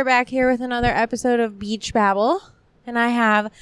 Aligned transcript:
We're 0.00 0.04
back 0.04 0.30
here 0.30 0.50
with 0.50 0.62
another 0.62 0.88
episode 0.88 1.40
of 1.40 1.58
Beach 1.58 1.92
Babble. 1.92 2.40
And 2.86 2.98
I 2.98 3.08
have 3.08 3.52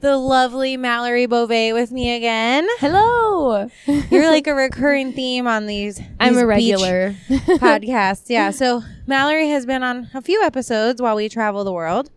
the 0.00 0.18
lovely 0.18 0.76
Mallory 0.76 1.24
Beauvais 1.24 1.72
with 1.72 1.90
me 1.90 2.14
again. 2.14 2.68
Hello. 2.80 3.70
You're 3.86 4.28
like 4.28 4.46
a 4.46 4.54
recurring 4.54 5.14
theme 5.14 5.46
on 5.46 5.64
these. 5.64 5.98
I'm 6.20 6.36
a 6.36 6.44
regular. 6.44 7.14
podcasts. 7.30 8.28
Yeah. 8.28 8.50
So 8.50 8.82
Mallory 9.06 9.48
has 9.48 9.64
been 9.64 9.82
on 9.82 10.10
a 10.12 10.20
few 10.20 10.42
episodes 10.42 11.00
while 11.00 11.16
we 11.16 11.30
travel 11.30 11.64
the 11.64 11.72
world. 11.72 12.10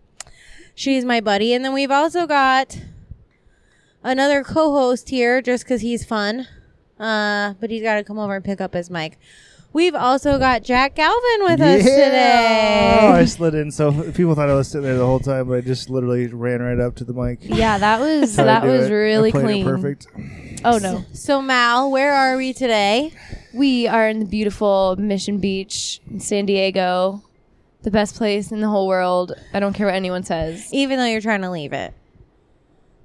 She's 0.76 1.06
my 1.06 1.22
buddy. 1.22 1.54
And 1.54 1.64
then 1.64 1.74
we've 1.74 1.92
also 1.92 2.26
got 2.28 2.80
another 4.04 4.44
co 4.44 4.72
host 4.74 5.10
here 5.10 5.42
just 5.42 5.64
because 5.64 5.82
he's 5.82 6.04
fun. 6.06 6.48
Uh, 7.00 7.54
but 7.60 7.70
he's 7.70 7.82
got 7.84 7.96
to 7.96 8.04
come 8.04 8.20
over 8.20 8.36
and 8.36 8.46
pick 8.46 8.62
up 8.62 8.74
his 8.74 8.90
mic. 8.90 9.18
We've 9.74 9.96
also 9.96 10.38
got 10.38 10.62
Jack 10.64 10.94
Galvin 10.96 11.40
with 11.42 11.60
us 11.60 11.82
today. 11.84 13.00
Oh, 13.02 13.12
I 13.14 13.26
slid 13.26 13.56
in. 13.56 13.72
So 13.72 14.12
people 14.12 14.36
thought 14.36 14.48
I 14.48 14.54
was 14.54 14.68
sitting 14.68 14.84
there 14.86 14.98
the 14.98 15.06
whole 15.06 15.20
time, 15.20 15.48
but 15.48 15.56
I 15.58 15.62
just 15.62 15.90
literally 15.90 16.28
ran 16.28 16.62
right 16.62 16.80
up 16.80 16.96
to 16.98 17.04
the 17.04 17.14
mic. 17.14 17.40
yeah, 17.42 17.80
that 17.80 18.00
was 18.00 18.36
Tried 18.36 18.44
to 18.44 18.46
that 18.46 18.62
do 18.62 18.68
was 18.70 18.86
it. 18.86 18.92
I 18.92 18.94
really 18.94 19.32
played 19.32 19.42
it 19.44 19.48
clean. 19.48 19.66
Perfect. 19.66 20.08
Oh 20.64 20.78
no. 20.78 21.04
So 21.14 21.42
Mal, 21.42 21.90
where 21.90 22.14
are 22.14 22.38
we 22.38 22.54
today? 22.54 23.14
We 23.52 23.88
are 23.88 24.08
in 24.08 24.20
the 24.20 24.26
beautiful 24.26 24.96
Mission 24.98 25.40
Beach 25.40 26.00
in 26.10 26.20
San 26.20 26.46
Diego. 26.46 27.24
The 27.84 27.92
best 27.92 28.16
place 28.16 28.52
in 28.52 28.62
the 28.62 28.70
whole 28.70 28.88
world. 28.88 29.34
I 29.54 29.60
don't 29.60 29.74
care 29.74 29.88
what 29.88 29.96
anyone 29.96 30.24
says. 30.24 30.70
Even 30.74 30.98
though 30.98 31.06
you're 31.06 31.22
trying 31.22 31.42
to 31.42 31.52
leave 31.52 31.74
it. 31.74 31.94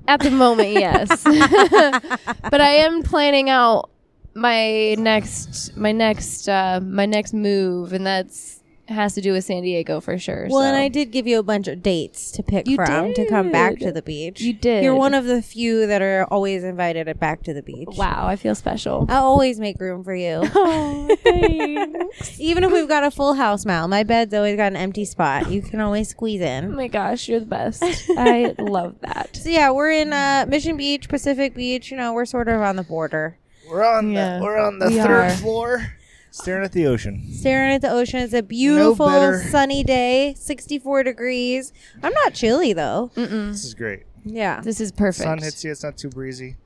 At 0.06 0.20
the 0.20 0.30
moment, 0.30 0.70
yes. 0.72 1.22
but 1.24 2.60
I 2.60 2.70
am 2.76 3.02
planning 3.02 3.50
out 3.50 3.90
my 4.34 4.94
next 4.94 5.76
my 5.76 5.90
next 5.90 6.48
uh 6.48 6.78
my 6.80 7.06
next 7.06 7.34
move 7.34 7.92
and 7.92 8.06
that's 8.06 8.57
has 8.88 9.14
to 9.14 9.20
do 9.20 9.32
with 9.32 9.44
San 9.44 9.62
Diego 9.62 10.00
for 10.00 10.18
sure. 10.18 10.46
Well, 10.50 10.62
and. 10.62 10.76
I 10.76 10.88
did 10.88 11.10
give 11.10 11.26
you 11.26 11.38
a 11.38 11.42
bunch 11.42 11.68
of 11.68 11.82
dates 11.82 12.30
to 12.32 12.42
pick 12.42 12.66
You 12.66 12.76
from 12.76 13.12
to 13.14 13.28
come 13.28 13.50
back 13.50 13.78
to 13.80 13.92
the 13.92 14.02
beach. 14.02 14.40
You 14.40 14.52
did. 14.52 14.82
You're 14.82 14.94
one 14.94 15.14
of 15.14 15.24
the 15.26 15.42
few 15.42 15.86
that 15.86 16.00
are 16.02 16.24
always 16.30 16.64
invited 16.64 17.06
back 17.18 17.42
to 17.44 17.52
the 17.54 17.62
beach. 17.62 17.88
Wow, 17.96 18.26
I 18.26 18.36
feel 18.36 18.54
special. 18.54 19.06
I'll 19.08 19.24
always 19.24 19.60
make 19.60 19.80
room 19.80 20.02
for 20.04 20.14
you. 20.14 20.40
oh, 20.54 21.16
thanks. 21.22 22.40
Even 22.40 22.64
if 22.64 22.72
we've 22.72 22.88
got 22.88 23.04
a 23.04 23.10
full 23.10 23.34
house, 23.34 23.64
Mal, 23.66 23.88
my 23.88 24.02
bed's 24.02 24.34
always 24.34 24.56
got 24.56 24.72
an 24.72 24.76
empty 24.76 25.04
spot. 25.04 25.50
You 25.50 25.62
can 25.62 25.80
always 25.80 26.08
squeeze 26.08 26.40
in. 26.40 26.66
Oh 26.66 26.76
my 26.76 26.88
gosh, 26.88 27.28
you're 27.28 27.40
the 27.40 27.46
best. 27.46 27.82
I 28.16 28.54
love 28.58 28.96
that. 29.00 29.36
So 29.36 29.48
yeah, 29.50 29.70
we're 29.70 29.90
in 29.92 30.12
uh, 30.12 30.46
Mission 30.48 30.76
Beach, 30.76 31.08
Pacific 31.08 31.54
Beach. 31.54 31.90
You 31.90 31.96
know, 31.96 32.12
we're 32.12 32.24
sort 32.24 32.48
of 32.48 32.60
on 32.60 32.76
the 32.76 32.82
border, 32.82 33.38
We're 33.68 33.84
on 33.84 34.10
Yeah, 34.12 34.38
the 34.38 34.44
we're 34.44 34.58
on 34.58 34.78
the 34.78 34.86
we 34.88 34.96
third 34.96 35.10
are. 35.10 35.30
floor, 35.30 35.92
staring 36.30 36.64
at 36.64 36.72
the 36.72 36.86
ocean. 36.86 37.26
staring 37.32 37.72
at 37.74 37.82
the 37.82 37.90
ocean. 37.90 38.20
It's 38.20 38.32
a 38.34 38.42
beautiful 38.42 39.06
better. 39.06 39.42
sunny 39.50 39.82
day, 39.84 40.34
64 40.38 41.02
degrees. 41.04 41.72
I'm 42.02 42.12
not 42.24 42.34
chilly 42.34 42.72
though. 42.72 43.10
Mm-mm. 43.16 43.50
This 43.52 43.64
is 43.64 43.74
great. 43.74 44.04
Yeah. 44.24 44.60
This 44.60 44.80
is 44.80 44.92
perfect. 44.92 45.24
Sun 45.24 45.38
hits 45.38 45.64
you. 45.64 45.70
It's 45.70 45.82
not 45.82 45.96
too 45.96 46.08
breezy. 46.10 46.56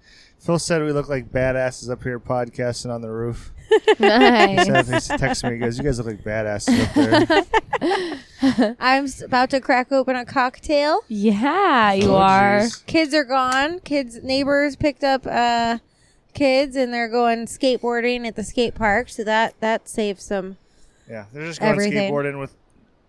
Phil 0.41 0.59
said 0.59 0.83
we 0.83 0.91
look 0.91 1.09
like 1.09 1.31
badasses 1.31 1.89
up 1.91 2.03
here 2.03 2.19
podcasting 2.19 2.93
on 2.93 3.01
the 3.03 3.11
roof. 3.11 3.53
He 3.97 4.05
nice. 4.07 4.67
said, 4.67 4.85
he 4.87 5.25
texted 5.25 5.45
me. 5.49 5.53
He 5.55 5.59
goes, 5.61 5.79
"You 5.79 5.85
guys 5.85 5.97
look 5.99 6.07
like 6.09 6.23
badasses 6.23 6.79
up 6.85 6.95
there." 7.81 8.75
I'm 8.81 9.05
s- 9.05 9.23
about 9.23 9.49
to 9.51 9.61
crack 9.61 9.91
open 9.93 10.15
a 10.17 10.27
cocktail. 10.27 11.01
yeah, 11.09 11.93
you 11.95 12.11
Oh, 12.11 12.17
are. 12.17 12.61
jeez. 12.61 12.85
Kids 12.87 13.15
are 13.15 13.25
gone. 13.25 13.81
Kids, 13.81 14.23
neighbors 14.23 14.77
picked 14.77 15.05
up 15.05 15.27
uh, 15.27 15.79
kids, 16.35 16.77
and 16.77 16.93
they're 16.93 17.09
going 17.09 17.47
skateboarding 17.47 18.27
at 18.27 18.37
the 18.37 18.45
skate 18.45 18.75
park. 18.75 19.09
So 19.09 19.25
that 19.25 19.55
that 19.61 19.89
saves 19.89 20.25
some. 20.25 20.57
Yeah, 21.09 21.25
they're 21.33 21.47
just 21.47 21.61
going 21.61 21.73
Everything. 21.73 22.13
skateboarding 22.13 22.39
with 22.41 22.55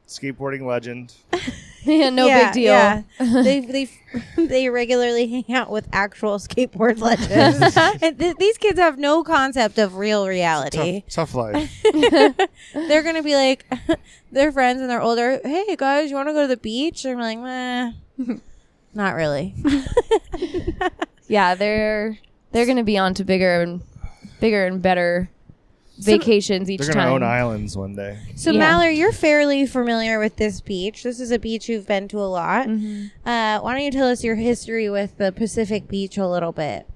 skateboarding 0.07 0.65
legend. 0.65 1.13
Yeah, 1.85 2.11
no 2.11 2.27
Yeah, 2.27 2.45
big 2.45 2.53
deal. 2.53 2.63
yeah. 2.71 3.01
they 3.19 3.59
they 3.59 3.89
they 4.37 4.69
regularly 4.69 5.27
hang 5.27 5.53
out 5.53 5.69
with 5.69 5.89
actual 5.91 6.37
skateboard 6.37 6.99
legends. 7.01 7.75
and 8.01 8.17
th- 8.17 8.37
these 8.37 8.57
kids 8.57 8.79
have 8.79 8.97
no 8.97 9.21
concept 9.25 9.77
of 9.77 9.97
real 9.97 10.25
reality. 10.25 11.01
Tough, 11.09 11.33
tough 11.33 11.35
life. 11.35 11.83
They're 12.73 13.03
gonna 13.03 13.21
be 13.21 13.35
like, 13.35 13.65
their 14.31 14.53
friends 14.53 14.79
and 14.79 14.89
they're 14.89 15.01
older. 15.01 15.41
Hey 15.43 15.75
guys, 15.75 16.09
you 16.09 16.15
want 16.15 16.29
to 16.29 16.33
go 16.33 16.43
to 16.43 16.47
the 16.47 16.55
beach? 16.55 17.03
And 17.03 17.21
I'm 17.21 17.41
like, 17.41 17.93
meh, 18.17 18.35
not 18.93 19.15
really. 19.15 19.53
Yeah, 21.27 21.55
they're 21.55 22.17
they're 22.53 22.65
gonna 22.65 22.83
be 22.83 22.97
on 22.97 23.13
to 23.15 23.25
bigger 23.25 23.61
and 23.61 23.81
bigger 24.39 24.65
and 24.65 24.81
better 24.81 25.29
vacations 25.99 26.69
each 26.71 26.81
They're 26.81 26.93
gonna 26.93 27.05
time. 27.05 27.13
own 27.13 27.23
islands 27.23 27.77
one 27.77 27.95
day. 27.95 28.17
So 28.35 28.51
Yeah. 28.51 28.59
Mallory, 28.59 28.97
you're 28.97 29.11
fairly 29.11 29.65
familiar 29.67 30.17
with 30.19 30.37
this 30.37 30.59
beach. 30.59 31.03
This 31.03 31.19
is 31.19 31.29
a 31.31 31.37
beach 31.37 31.69
you've 31.69 31.87
been 31.87 32.07
to 32.09 32.19
a 32.19 32.25
lot. 32.25 32.67
Mhm. 32.67 33.11
Uh, 33.25 33.59
why 33.59 33.73
don't 33.73 33.83
you 33.83 33.91
tell 33.91 34.07
us 34.07 34.23
your 34.23 34.35
history 34.35 34.89
with 34.89 35.17
the 35.17 35.31
Pacific 35.31 35.87
Beach 35.87 36.17
a 36.17 36.27
little 36.27 36.51
bit? 36.51 36.87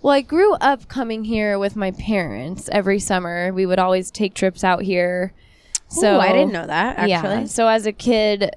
Well, 0.00 0.14
I 0.14 0.20
grew 0.22 0.54
up 0.54 0.88
coming 0.88 1.24
here 1.24 1.58
with 1.58 1.76
my 1.76 1.90
parents 1.90 2.68
every 2.72 2.98
summer. 2.98 3.52
We 3.52 3.66
would 3.66 3.78
always 3.78 4.10
take 4.10 4.34
trips 4.34 4.64
out 4.64 4.82
here. 4.82 5.32
So 5.88 6.16
Ooh, 6.16 6.20
I 6.20 6.32
didn't 6.32 6.52
know 6.52 6.66
that 6.66 6.96
actually. 6.98 7.10
Yeah. 7.10 7.44
So 7.44 7.68
as 7.68 7.84
a 7.86 7.92
kid, 7.92 8.50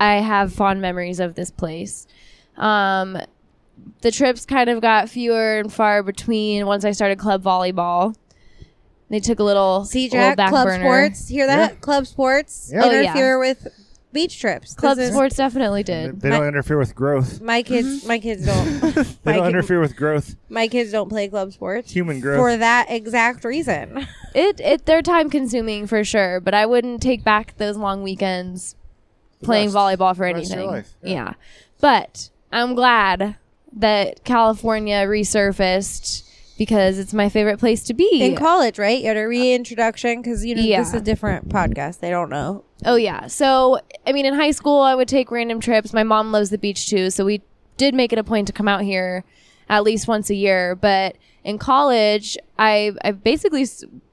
I 0.00 0.16
have 0.16 0.52
fond 0.52 0.80
memories 0.80 1.18
of 1.20 1.34
this 1.34 1.50
place. 1.50 2.06
Um, 2.56 3.18
the 4.00 4.10
trips 4.10 4.44
kind 4.46 4.70
of 4.70 4.80
got 4.80 5.08
fewer 5.08 5.58
and 5.58 5.72
far 5.72 6.02
between 6.02 6.66
once 6.66 6.84
I 6.84 6.92
started 6.92 7.18
club 7.18 7.42
volleyball. 7.42 8.14
They 9.10 9.20
took 9.20 9.38
a 9.38 9.42
little 9.44 9.84
See, 9.86 10.04
little 10.04 10.18
Jack, 10.18 10.36
back 10.36 10.50
club 10.50 10.66
burner. 10.66 10.84
sports. 10.84 11.28
Hear 11.28 11.46
that? 11.46 11.80
Club 11.80 12.06
sports 12.06 12.70
Yeah. 12.72 12.84
Oh, 12.84 12.90
yeah. 12.90 13.00
interfere 13.00 13.38
with 13.38 13.66
beach 14.12 14.38
trips. 14.38 14.74
Club 14.74 14.98
sports 14.98 15.36
definitely 15.36 15.82
They, 15.82 16.06
did. 16.08 16.20
they 16.20 16.28
don't 16.30 16.46
interfere 16.46 16.76
with 16.78 16.94
growth. 16.94 17.40
My 17.40 17.62
kids, 17.62 18.00
mm-hmm. 18.00 18.08
my 18.08 18.18
kids 18.18 18.44
don't. 18.44 18.66
They 19.24 19.32
don't 19.32 19.42
kid- 19.44 19.48
interfere 19.48 19.80
with 19.80 19.96
growth. 19.96 20.36
my 20.50 20.68
kids 20.68 20.92
don't 20.92 21.08
play 21.08 21.28
club 21.28 21.52
sports 21.54 21.90
Human 21.92 22.20
growth. 22.20 22.38
for 22.38 22.56
that 22.56 22.86
exact 22.90 23.44
reason. 23.44 24.06
It 24.34 24.60
it 24.60 24.84
they're 24.84 25.00
time 25.02 25.30
consuming 25.30 25.86
for 25.86 26.04
sure, 26.04 26.38
but 26.38 26.52
I 26.52 26.66
wouldn't 26.66 27.00
take 27.02 27.24
back 27.24 27.56
those 27.56 27.78
long 27.78 28.02
weekends 28.02 28.76
playing 29.42 29.68
best. 29.68 29.76
volleyball 29.76 30.14
for 30.14 30.28
The 30.28 30.34
rest 30.34 30.52
of 30.52 30.58
your 30.58 30.68
anything. 30.68 30.70
life, 30.70 30.94
Yeah. 31.02 31.12
yeah. 31.12 31.32
But 31.80 32.28
I'm 32.52 32.74
glad 32.74 33.36
that 33.72 34.24
California 34.24 35.04
resurfaced 35.06 36.24
because 36.56 36.98
it's 36.98 37.14
my 37.14 37.28
favorite 37.28 37.58
place 37.58 37.84
to 37.84 37.94
be. 37.94 38.20
In 38.22 38.34
college, 38.36 38.78
right? 38.78 39.00
You 39.00 39.06
had 39.08 39.16
a 39.16 39.26
reintroduction 39.28 40.20
because 40.20 40.44
you 40.44 40.54
know 40.56 40.62
Yeah. 40.62 40.80
this 40.80 40.88
is 40.88 40.94
a 40.94 41.00
different 41.00 41.48
podcast. 41.48 42.00
They 42.00 42.10
don't 42.10 42.30
know. 42.30 42.64
Oh 42.84 42.96
yeah. 42.96 43.26
So 43.28 43.78
I 44.06 44.12
mean, 44.12 44.26
in 44.26 44.34
high 44.34 44.50
school, 44.50 44.80
I 44.80 44.94
would 44.94 45.08
take 45.08 45.30
random 45.30 45.60
trips. 45.60 45.92
My 45.92 46.02
mom 46.02 46.32
loves 46.32 46.50
the 46.50 46.58
beach 46.58 46.88
too, 46.88 47.10
so 47.10 47.24
we 47.24 47.42
did 47.76 47.94
make 47.94 48.12
it 48.12 48.18
a 48.18 48.24
point 48.24 48.46
to 48.48 48.52
come 48.52 48.66
out 48.68 48.82
here 48.82 49.24
at 49.68 49.84
least 49.84 50.08
once 50.08 50.30
a 50.30 50.34
year. 50.34 50.74
But 50.74 51.16
in 51.44 51.58
college, 51.58 52.36
I 52.58 52.92
I 53.04 53.12
basically 53.12 53.66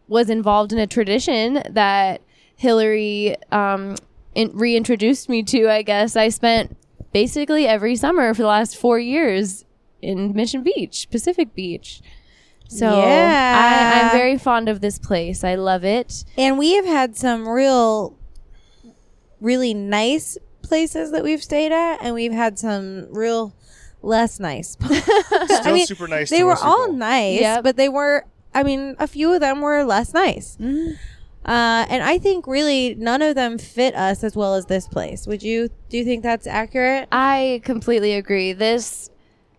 was 0.07 0.29
involved 0.29 0.71
in 0.71 0.77
a 0.77 0.85
tradition 0.87 1.63
that 1.71 2.21
Hillary 2.57 3.35
um, 3.51 3.95
in, 4.35 4.51
reintroduced 4.55 5.29
me 5.29 5.41
to. 5.43 5.67
I 5.67 5.81
guess 5.81 6.15
I 6.15 6.29
spent 6.29 6.77
basically 7.15 7.65
every 7.65 7.95
summer 7.95 8.33
for 8.33 8.41
the 8.41 8.47
last 8.49 8.75
four 8.75 8.99
years 8.99 9.63
in 10.01 10.33
Mission 10.35 10.63
Beach, 10.63 11.07
Pacific 11.09 11.55
Beach. 11.55 12.01
So 12.67 12.87
Yeah. 12.99 14.01
I, 14.01 14.01
I'm 14.01 14.11
very 14.11 14.37
fond 14.37 14.67
of 14.67 14.81
this 14.81 14.99
place. 14.99 15.41
I 15.41 15.55
love 15.55 15.85
it. 15.85 16.25
And 16.37 16.57
we 16.59 16.73
have 16.73 16.85
had 16.85 17.15
some 17.15 17.47
real, 17.47 18.17
really 19.39 19.73
nice 19.73 20.37
places 20.61 21.11
that 21.11 21.23
we've 21.23 21.41
stayed 21.41 21.71
at, 21.71 22.03
and 22.03 22.13
we've 22.13 22.33
had 22.33 22.59
some 22.59 23.07
real 23.11 23.55
less 24.01 24.37
nice. 24.39 24.75
Still 25.45 25.73
mean, 25.73 25.85
super 25.87 26.09
nice. 26.09 26.29
they 26.29 26.39
to 26.39 26.43
were 26.43 26.57
all 26.57 26.87
people. 26.87 26.97
nice, 26.97 27.39
Yep. 27.39 27.63
but 27.63 27.77
they 27.77 27.87
were. 27.87 28.25
I 28.53 28.63
mean, 28.63 28.95
a 28.99 29.07
few 29.07 29.31
of 29.33 29.39
them 29.39 29.61
were 29.61 29.83
less 29.85 30.13
nice. 30.13 30.57
Mm. 30.59 30.97
Uh, 31.45 31.85
and 31.89 32.01
I 32.01 32.17
think 32.17 32.47
really 32.47 32.95
none 32.95 33.21
of 33.21 33.35
them 33.35 33.59
fit 33.59 33.95
us 33.95 34.23
as 34.23 34.35
well 34.35 34.55
as 34.55 34.65
this 34.65 34.87
place. 34.87 35.27
Would 35.27 35.43
you? 35.43 35.69
Do 35.89 35.97
you 35.97 36.03
think 36.03 36.23
that's 36.23 36.47
accurate? 36.47 37.07
I 37.11 37.61
completely 37.63 38.13
agree. 38.13 38.53
This 38.53 39.11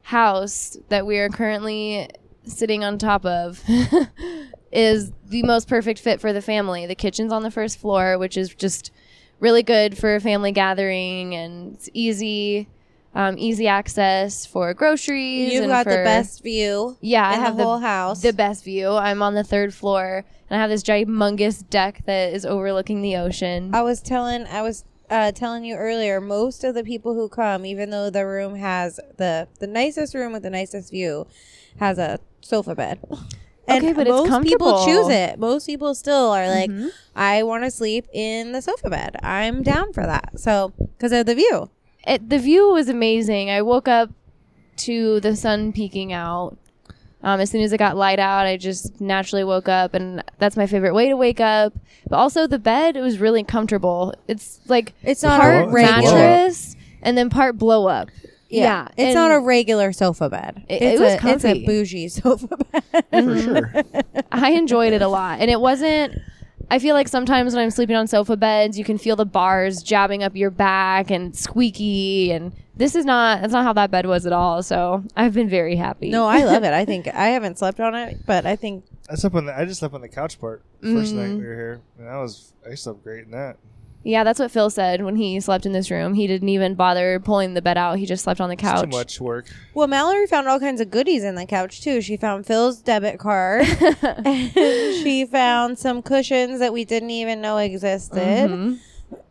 house 0.02 0.76
that 0.88 1.06
we 1.06 1.18
are 1.18 1.28
currently 1.28 2.08
sitting 2.44 2.84
on 2.84 2.98
top 2.98 3.24
of 3.24 3.62
is 4.72 5.12
the 5.26 5.42
most 5.44 5.68
perfect 5.68 6.00
fit 6.00 6.20
for 6.20 6.32
the 6.32 6.42
family. 6.42 6.86
The 6.86 6.94
kitchen's 6.94 7.32
on 7.32 7.42
the 7.42 7.50
first 7.50 7.78
floor, 7.78 8.18
which 8.18 8.36
is 8.36 8.54
just 8.54 8.90
really 9.38 9.62
good 9.62 9.96
for 9.96 10.16
a 10.16 10.20
family 10.20 10.52
gathering 10.52 11.34
and 11.34 11.74
it's 11.74 11.90
easy 11.92 12.68
um, 13.16 13.36
easy 13.38 13.66
access 13.66 14.44
for 14.44 14.74
groceries. 14.74 15.54
You've 15.54 15.68
got 15.68 15.86
the 15.86 16.02
best 16.04 16.42
view. 16.42 16.96
Yeah, 17.00 17.26
I 17.28 17.34
have 17.34 17.56
the 17.56 17.62
the 17.62 17.68
whole 17.68 17.78
house. 17.78 18.20
the 18.20 18.32
best 18.34 18.62
view. 18.62 18.90
I'm 18.90 19.22
on 19.22 19.34
the 19.34 19.42
third 19.42 19.72
floor 19.72 20.24
and 20.50 20.56
I 20.56 20.60
have 20.60 20.68
this 20.70 20.82
humongous 20.82 21.68
deck 21.68 22.02
that 22.04 22.34
is 22.34 22.44
overlooking 22.44 23.00
the 23.00 23.16
ocean. 23.16 23.74
I 23.74 23.80
was 23.82 24.02
telling 24.02 24.46
I 24.46 24.60
was 24.60 24.84
uh, 25.08 25.32
telling 25.32 25.64
you 25.64 25.76
earlier, 25.76 26.20
most 26.20 26.62
of 26.62 26.74
the 26.74 26.84
people 26.84 27.14
who 27.14 27.28
come, 27.28 27.64
even 27.64 27.90
though 27.90 28.10
the 28.10 28.26
room 28.26 28.56
has 28.56 29.00
the 29.16 29.48
the 29.60 29.66
nicest 29.66 30.14
room 30.14 30.32
with 30.34 30.42
the 30.42 30.50
nicest 30.50 30.90
view, 30.90 31.26
has 31.78 31.98
a 31.98 32.20
sofa 32.42 32.74
bed. 32.74 33.00
And 33.66 33.78
Okay, 33.82 33.92
but 33.94 34.06
it's 34.06 34.28
most 34.28 34.42
people 34.42 34.84
choose 34.84 35.08
it. 35.08 35.38
Most 35.38 35.64
people 35.66 35.94
still 35.94 36.30
are 36.32 36.48
like, 36.48 36.70
Mhm. 36.70 36.90
I 37.16 37.42
want 37.44 37.64
to 37.64 37.70
sleep 37.70 38.06
in 38.12 38.52
the 38.52 38.60
sofa 38.60 38.90
bed. 38.90 39.16
I'm 39.22 39.62
down 39.62 39.92
for 39.94 40.04
that. 40.04 40.38
So 40.38 40.72
because 40.78 41.12
of 41.12 41.24
the 41.24 41.34
view. 41.34 41.70
It, 42.06 42.28
the 42.28 42.38
view 42.38 42.72
was 42.72 42.88
amazing. 42.88 43.50
I 43.50 43.62
woke 43.62 43.88
up 43.88 44.10
to 44.78 45.20
the 45.20 45.34
sun 45.36 45.72
peeking 45.72 46.12
out. 46.12 46.56
Um, 47.22 47.40
as 47.40 47.50
soon 47.50 47.62
as 47.62 47.72
it 47.72 47.78
got 47.78 47.96
light 47.96 48.18
out, 48.20 48.46
I 48.46 48.56
just 48.56 49.00
naturally 49.00 49.42
woke 49.42 49.68
up, 49.68 49.94
and 49.94 50.22
that's 50.38 50.56
my 50.56 50.66
favorite 50.66 50.94
way 50.94 51.08
to 51.08 51.16
wake 51.16 51.40
up. 51.40 51.72
But 52.08 52.16
also, 52.16 52.46
the 52.46 52.58
bed 52.58 52.96
it 52.96 53.00
was 53.00 53.18
really 53.18 53.42
comfortable. 53.42 54.14
It's 54.28 54.60
like 54.68 54.92
It's 55.02 55.22
not 55.22 55.40
part 55.40 55.68
a 55.68 55.72
mattress 55.72 56.76
and 57.02 57.18
then 57.18 57.30
part 57.30 57.58
blow 57.58 57.88
up. 57.88 58.10
Yeah, 58.48 58.86
it's 58.96 58.98
and- 59.06 59.14
not 59.14 59.32
a 59.32 59.40
regular 59.40 59.92
sofa 59.92 60.28
bed. 60.30 60.64
It- 60.68 60.82
it's 60.82 61.00
it 61.00 61.04
was 61.04 61.24
a 61.24 61.28
it's 61.34 61.44
a 61.44 61.66
bougie 61.66 62.08
sofa 62.10 62.56
bed. 62.70 63.04
For 63.10 63.40
sure. 63.40 63.72
I 64.30 64.50
enjoyed 64.52 64.92
it 64.92 65.02
a 65.02 65.08
lot, 65.08 65.40
and 65.40 65.50
it 65.50 65.60
wasn't. 65.60 66.20
I 66.70 66.78
feel 66.80 66.94
like 66.94 67.06
sometimes 67.08 67.54
when 67.54 67.62
I'm 67.62 67.70
sleeping 67.70 67.94
on 67.96 68.06
sofa 68.08 68.36
beds, 68.36 68.76
you 68.78 68.84
can 68.84 68.98
feel 68.98 69.14
the 69.16 69.24
bars 69.24 69.82
jabbing 69.82 70.22
up 70.24 70.34
your 70.34 70.50
back 70.50 71.10
and 71.10 71.34
squeaky. 71.36 72.32
And 72.32 72.52
this 72.76 72.94
is 72.96 73.04
not. 73.04 73.40
That's 73.40 73.52
not 73.52 73.64
how 73.64 73.72
that 73.74 73.90
bed 73.90 74.06
was 74.06 74.26
at 74.26 74.32
all. 74.32 74.62
So 74.62 75.04
I've 75.16 75.32
been 75.34 75.48
very 75.48 75.76
happy. 75.76 76.10
no, 76.10 76.26
I 76.26 76.44
love 76.44 76.64
it. 76.64 76.72
I 76.72 76.84
think 76.90 77.06
I 77.08 77.28
haven't 77.28 77.58
slept 77.58 77.78
on 77.80 77.94
it, 77.94 78.18
but 78.26 78.46
I 78.46 78.56
think 78.56 78.84
I 79.08 79.14
slept 79.14 79.36
on 79.36 79.46
the. 79.46 79.56
I 79.58 79.64
just 79.64 79.78
slept 79.80 79.94
on 79.94 80.00
the 80.00 80.08
couch 80.08 80.40
part 80.40 80.62
the 80.80 80.88
1st 80.88 81.12
night 81.14 81.30
Mm. 81.30 81.38
we 81.38 81.46
were 81.46 81.54
here, 81.54 81.80
and 81.98 82.06
that 82.08 82.16
was. 82.16 82.52
I 82.68 82.74
slept 82.74 83.04
great 83.04 83.24
in 83.24 83.30
that. 83.30 83.56
Yeah, 84.06 84.22
that's 84.22 84.38
what 84.38 84.52
Phil 84.52 84.70
said 84.70 85.02
when 85.02 85.16
he 85.16 85.40
slept 85.40 85.66
in 85.66 85.72
this 85.72 85.90
room. 85.90 86.14
He 86.14 86.28
didn't 86.28 86.48
even 86.48 86.76
bother 86.76 87.18
pulling 87.18 87.54
the 87.54 87.60
bed 87.60 87.76
out. 87.76 87.98
He 87.98 88.06
just 88.06 88.22
slept 88.22 88.40
on 88.40 88.48
the 88.48 88.54
couch. 88.54 88.74
It's 88.74 88.82
couch. 88.82 88.90
too 88.92 88.96
much 88.96 89.20
work. 89.20 89.46
Well, 89.74 89.88
Mallory 89.88 90.28
found 90.28 90.46
all 90.46 90.60
kinds 90.60 90.80
of 90.80 90.92
goodies 90.92 91.24
in 91.24 91.34
the 91.34 91.44
couch 91.44 91.82
too. 91.82 92.00
She 92.00 92.16
found 92.16 92.46
Phil's 92.46 92.80
debit 92.80 93.18
card. 93.18 93.66
and 94.24 94.52
she 94.52 95.26
found 95.26 95.80
some 95.80 96.02
cushions 96.02 96.60
that 96.60 96.72
we 96.72 96.84
didn't 96.84 97.10
even 97.10 97.40
know 97.40 97.58
existed. 97.58 98.20
Mhm. 98.50 98.78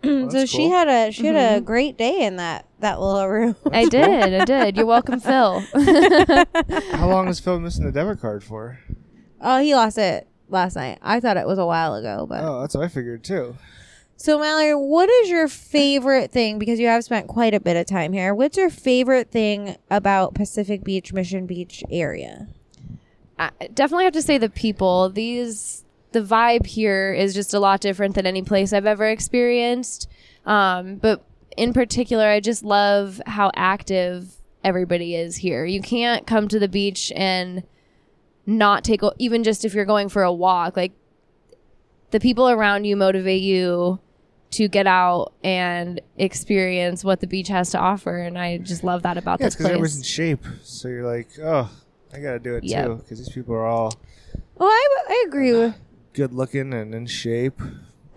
Oh, 0.03 0.29
so 0.29 0.37
that's 0.39 0.51
she 0.51 0.57
cool. 0.67 0.71
had 0.71 0.87
a 0.89 1.11
she 1.13 1.25
had 1.25 1.57
a 1.57 1.61
great 1.61 1.97
day 1.97 2.25
in 2.25 2.35
that 2.35 2.65
that 2.81 2.99
little 2.99 3.27
room. 3.29 3.55
I 3.71 3.85
did. 3.89 4.09
I 4.41 4.43
did. 4.43 4.75
You're 4.75 4.85
welcome, 4.85 5.21
Phil. 5.21 5.61
How 6.91 7.07
long 7.09 7.27
was 7.27 7.39
Phil 7.39 7.59
missing 7.61 7.85
the 7.85 7.91
debit 7.93 8.19
card 8.19 8.43
for? 8.43 8.79
oh, 9.41 9.59
he 9.61 9.73
lost 9.73 9.97
it 9.97 10.27
last 10.49 10.75
night. 10.75 10.99
I 11.01 11.19
thought 11.21 11.37
it 11.37 11.47
was 11.47 11.59
a 11.59 11.65
while 11.65 11.95
ago, 11.95 12.25
but 12.27 12.43
Oh, 12.43 12.59
that's 12.61 12.75
what 12.75 12.83
I 12.83 12.87
figured 12.89 13.23
too. 13.23 13.55
So 14.17 14.39
Mallory, 14.39 14.73
what 14.73 15.09
is 15.09 15.29
your 15.29 15.47
favorite 15.47 16.31
thing 16.31 16.57
because 16.57 16.79
you 16.79 16.87
have 16.87 17.03
spent 17.03 17.27
quite 17.27 17.53
a 17.53 17.59
bit 17.59 17.75
of 17.75 17.85
time 17.85 18.13
here. 18.13 18.33
What's 18.33 18.57
your 18.57 18.69
favorite 18.69 19.29
thing 19.29 19.75
about 19.89 20.33
Pacific 20.33 20.83
Beach, 20.83 21.11
Mission 21.11 21.45
Beach 21.45 21.83
area? 21.91 22.47
I 23.37 23.51
definitely 23.73 24.05
have 24.05 24.13
to 24.13 24.21
say 24.21 24.37
the 24.37 24.49
people. 24.49 25.09
These 25.09 25.83
the 26.13 26.21
vibe 26.21 26.65
here 26.65 27.13
is 27.13 27.33
just 27.33 27.53
a 27.53 27.59
lot 27.59 27.81
different 27.81 28.15
than 28.15 28.25
any 28.25 28.41
place 28.41 28.71
I've 28.71 28.85
ever 28.85 29.05
experienced. 29.05 30.09
Um, 30.45 30.95
but 30.95 31.25
in 31.57 31.73
particular, 31.73 32.25
I 32.25 32.39
just 32.39 32.63
love 32.63 33.21
how 33.25 33.51
active 33.53 34.31
everybody 34.63 35.15
is 35.15 35.35
here. 35.35 35.65
You 35.65 35.81
can't 35.81 36.25
come 36.25 36.47
to 36.47 36.57
the 36.57 36.69
beach 36.69 37.11
and 37.17 37.63
not 38.45 38.85
take 38.85 39.01
even 39.19 39.43
just 39.43 39.65
if 39.65 39.73
you're 39.73 39.83
going 39.83 40.07
for 40.07 40.23
a 40.23 40.31
walk. 40.31 40.77
Like 40.77 40.93
the 42.11 42.19
people 42.21 42.49
around 42.49 42.85
you 42.85 42.95
motivate 42.95 43.41
you 43.41 43.99
to 44.55 44.67
get 44.67 44.87
out 44.87 45.33
and 45.43 45.99
experience 46.17 47.03
what 47.03 47.19
the 47.19 47.27
beach 47.27 47.49
has 47.49 47.71
to 47.71 47.79
offer, 47.79 48.17
and 48.17 48.37
I 48.37 48.57
just 48.57 48.83
love 48.83 49.03
that 49.03 49.17
about 49.17 49.39
Yeah, 49.39 49.47
it's 49.47 49.55
this 49.55 49.63
because 49.63 49.71
everyone's 49.71 49.97
in 49.97 50.03
shape. 50.03 50.45
So 50.63 50.87
you're 50.87 51.05
like, 51.05 51.29
oh, 51.41 51.69
I 52.13 52.19
gotta 52.19 52.39
do 52.39 52.55
it 52.55 52.63
Yep. 52.63 52.85
too, 52.85 52.95
because 52.95 53.17
these 53.19 53.29
people 53.29 53.53
are 53.55 53.65
all 53.65 53.93
Well, 54.55 54.69
I, 54.69 55.03
I 55.09 55.25
agree 55.27 55.53
with 55.53 55.75
good 56.13 56.33
looking 56.33 56.73
and 56.73 56.95
in 56.95 57.07
shape. 57.07 57.61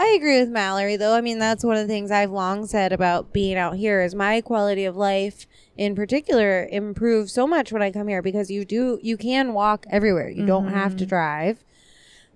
I 0.00 0.14
agree 0.17 0.38
with 0.38 0.49
Mallory 0.49 0.96
though. 0.96 1.14
I 1.14 1.20
mean, 1.20 1.40
that's 1.40 1.64
one 1.64 1.76
of 1.76 1.82
the 1.82 1.93
things 1.93 2.12
I've 2.12 2.31
long 2.31 2.67
said 2.67 2.93
about 2.93 3.32
being 3.32 3.56
out 3.56 3.76
here 3.76 4.00
is 4.00 4.14
my 4.14 4.41
quality 4.41 4.84
of 4.84 4.96
life 4.96 5.46
in 5.76 5.96
particular 5.96 6.69
improves 6.70 7.32
so 7.32 7.46
much 7.49 7.73
when 7.73 7.82
I 7.82 7.91
come 7.91 8.06
here 8.06 8.23
because 8.23 8.50
you 8.50 8.64
do 8.64 9.00
you 9.02 9.17
can 9.17 9.55
walk 9.55 9.87
everywhere. 9.91 10.29
You 10.31 10.46
don't 10.46 10.69
have 10.69 10.96
to 10.99 11.05
mm-hmm. 11.05 11.08
drive. 11.08 11.64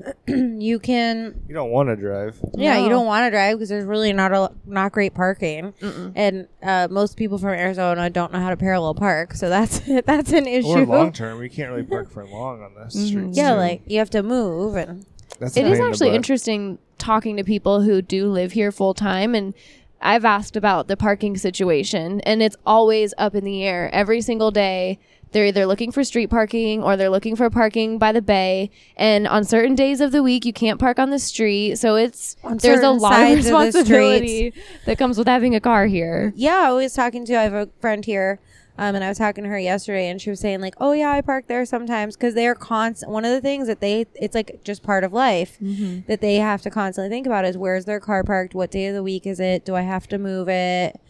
you 0.27 0.79
can 0.79 1.41
You 1.49 1.55
don't 1.55 1.71
want 1.71 1.89
to 1.89 1.97
drive. 1.97 2.39
Yeah, 2.55 2.79
you 2.79 2.89
don't 2.89 3.07
want 3.07 3.27
to 3.27 3.31
drive 3.31 3.57
because 3.57 3.69
there's 3.69 3.85
really 3.85 4.13
not 4.13 4.33
a 4.33 4.51
not 4.67 4.93
great 4.93 5.15
parking, 5.15 5.73
Mm-mm. 5.81 6.13
and 6.17 6.49
uh, 6.63 6.89
most 6.91 7.17
people 7.17 7.39
from 7.39 7.51
Arizona 7.51 8.11
don't 8.11 8.33
know 8.33 8.41
how 8.41 8.51
to 8.51 8.57
parallel 8.57 8.95
park, 8.95 9.35
so 9.35 9.49
that's 9.49 9.81
that's 10.07 10.33
an 10.33 10.47
issue. 10.47 10.69
Or 10.69 10.87
long 10.87 11.13
term, 11.23 11.39
we 11.39 11.49
can't 11.49 11.71
really 11.71 11.85
park 11.85 12.11
for 12.11 12.25
long 12.27 12.63
on 12.63 12.75
the 12.75 12.89
streets. 12.91 13.37
yeah, 13.37 13.53
too. 13.53 13.57
like 13.59 13.83
you 13.87 13.99
have 13.99 14.11
to 14.11 14.23
move, 14.23 14.75
and 14.77 15.07
that's 15.39 15.57
a 15.57 15.61
It 15.61 15.63
pain 15.65 15.73
in 15.75 15.79
the 15.81 15.87
actually 15.87 16.09
butt. 16.11 16.17
interesting 16.17 16.79
talking 16.99 17.37
to 17.37 17.45
people 17.45 17.83
who 17.83 18.01
do 18.03 18.29
live 18.29 18.53
here 18.53 18.71
full 18.73 18.95
time 18.95 19.35
and 19.35 19.55
I've 20.01 20.25
asked 20.25 20.57
about 20.57 20.89
the 20.89 20.97
parking 20.97 21.37
situation 21.37 22.21
and 22.23 22.43
it's 22.43 22.57
always 22.67 23.13
up 23.19 23.35
in 23.35 23.45
the 23.45 23.63
air 23.65 23.89
every 23.93 24.21
single 24.21 24.51
day. 24.53 24.99
They're 25.33 25.47
either 25.47 25.67
looking 25.67 25.91
for 25.93 26.05
street 26.05 26.29
parking 26.29 26.83
or 26.83 26.97
they're 26.97 27.11
looking 27.11 27.37
for 27.37 27.51
parking 27.51 27.99
by 27.99 28.13
the 28.13 28.23
bay. 28.23 28.71
And 28.97 29.27
on 29.27 29.45
certain 29.45 29.75
days 29.75 30.01
of 30.01 30.13
the 30.13 30.23
week, 30.23 30.45
you 30.45 30.53
can't 30.53 30.79
park 30.79 30.99
on 30.99 31.11
the 31.11 31.19
street. 31.19 31.77
So 31.77 31.97
it's 31.97 32.37
On 32.45 32.59
there's 32.59 32.81
a 32.81 32.91
lot 32.91 33.13
of 33.13 33.19
sides 33.19 33.47
of 33.47 33.53
responsibility 33.53 34.55
that 34.87 34.99
comes 34.99 35.19
with 35.19 35.27
having 35.27 35.55
a 35.55 35.61
car 35.61 35.87
here. 35.87 36.33
yeah, 36.37 36.65
I 36.69 36.73
was 36.73 36.93
talking 36.95 37.25
to 37.27 37.35
I 37.39 37.43
have 37.43 37.55
a 37.55 37.69
friend 37.81 38.05
here, 38.05 38.41
um, 38.79 38.95
and 38.95 39.05
I 39.05 39.09
was 39.09 39.19
talking 39.19 39.45
to 39.45 39.51
her 39.51 39.59
yesterday, 39.59 40.09
and 40.09 40.21
she 40.21 40.31
was 40.31 40.41
saying 40.41 40.61
like, 40.61 40.75
oh 40.79 40.93
yeah, 40.93 41.11
I 41.11 41.21
park 41.21 41.47
there 41.47 41.65
sometimes 41.67 42.17
because 42.17 42.35
they're 42.35 42.55
constant. 42.55 43.11
One 43.13 43.25
of 43.25 43.31
the 43.33 43.41
things 43.41 43.67
that 43.69 43.81
they 43.81 44.07
it's 44.15 44.35
like 44.35 44.61
just 44.65 44.83
part 44.83 45.05
of 45.05 45.13
life 45.13 45.59
that 46.07 46.21
they 46.21 46.37
have 46.37 46.63
to 46.63 46.71
constantly 46.71 47.09
think 47.11 47.27
about 47.27 47.45
is 47.45 47.57
where's 47.57 47.85
their 47.85 48.01
car 48.01 48.23
parked, 48.25 48.55
what 48.55 48.71
day 48.71 48.87
of 48.87 48.95
the 48.95 49.03
week 49.03 49.27
is 49.27 49.41
it, 49.41 49.65
do 49.65 49.75
I 49.75 49.83
have 49.83 50.07
to 50.09 50.19
move 50.19 50.49
it. 50.49 51.01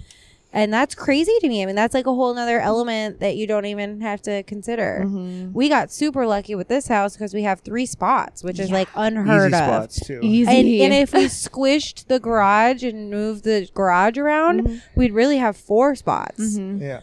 And 0.55 0.73
that's 0.73 0.95
crazy 0.95 1.33
to 1.41 1.49
me. 1.49 1.63
I 1.63 1.67
mean, 1.67 1.77
that's 1.77 1.95
like 1.95 2.07
a 2.07 2.13
whole 2.13 2.35
nother 2.35 2.61
element 2.61 3.21
that 3.21 3.37
you 3.37 3.47
don't 3.47 3.65
even 3.65 4.03
have 4.03 4.21
to 4.23 4.43
consider. 4.43 5.07
We 5.53 5.69
got 5.69 5.91
super 5.91 6.27
lucky 6.27 6.55
with 6.55 6.69
this 6.69 6.89
house 6.89 7.15
because 7.15 7.33
we 7.33 7.43
have 7.45 7.61
three 7.61 7.87
spots, 7.87 8.45
which 8.45 8.59
is 8.59 8.71
like 8.71 8.89
unheard 8.95 9.53
Easy 9.53 9.63
of. 9.63 9.67
spots 9.67 10.07
too. 10.07 10.21
Easy. 10.23 10.51
And, 10.51 10.93
and 10.93 11.03
if 11.03 11.15
we 11.15 11.25
squished 11.25 12.09
the 12.09 12.21
garage 12.21 12.83
and 12.83 13.11
moved 13.11 13.45
the 13.45 13.69
garage 13.73 14.19
around, 14.19 14.83
we'd 14.95 15.13
really 15.13 15.39
have 15.39 15.57
four 15.57 15.95
spots. 15.95 16.41
Mm-hmm. 16.41 16.83
Yeah. 16.83 17.01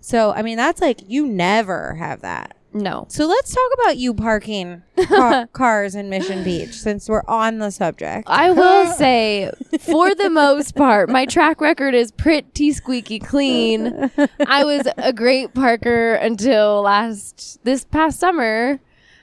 So, 0.00 0.32
I 0.32 0.42
mean, 0.42 0.56
that's 0.56 0.80
like 0.80 1.00
you 1.08 1.26
never 1.26 1.94
have 1.94 2.20
that. 2.20 2.55
No. 2.76 3.06
So 3.08 3.26
let's 3.26 3.54
talk 3.54 3.70
about 3.82 3.96
you 3.96 4.14
parking 4.14 4.82
ca- 4.96 5.46
cars 5.52 5.94
in 5.94 6.08
Mission 6.08 6.44
Beach 6.44 6.74
since 6.74 7.08
we're 7.08 7.22
on 7.26 7.58
the 7.58 7.70
subject. 7.70 8.28
I 8.28 8.50
will 8.50 8.86
say, 8.92 9.50
for 9.80 10.14
the 10.14 10.30
most 10.30 10.74
part, 10.74 11.08
my 11.08 11.26
track 11.26 11.60
record 11.60 11.94
is 11.94 12.10
pretty 12.12 12.72
squeaky 12.72 13.18
clean. 13.18 14.10
I 14.46 14.64
was 14.64 14.86
a 14.96 15.12
great 15.12 15.54
parker 15.54 16.14
until 16.14 16.82
last 16.82 17.58
this 17.64 17.84
past 17.84 18.18
summer. 18.20 18.80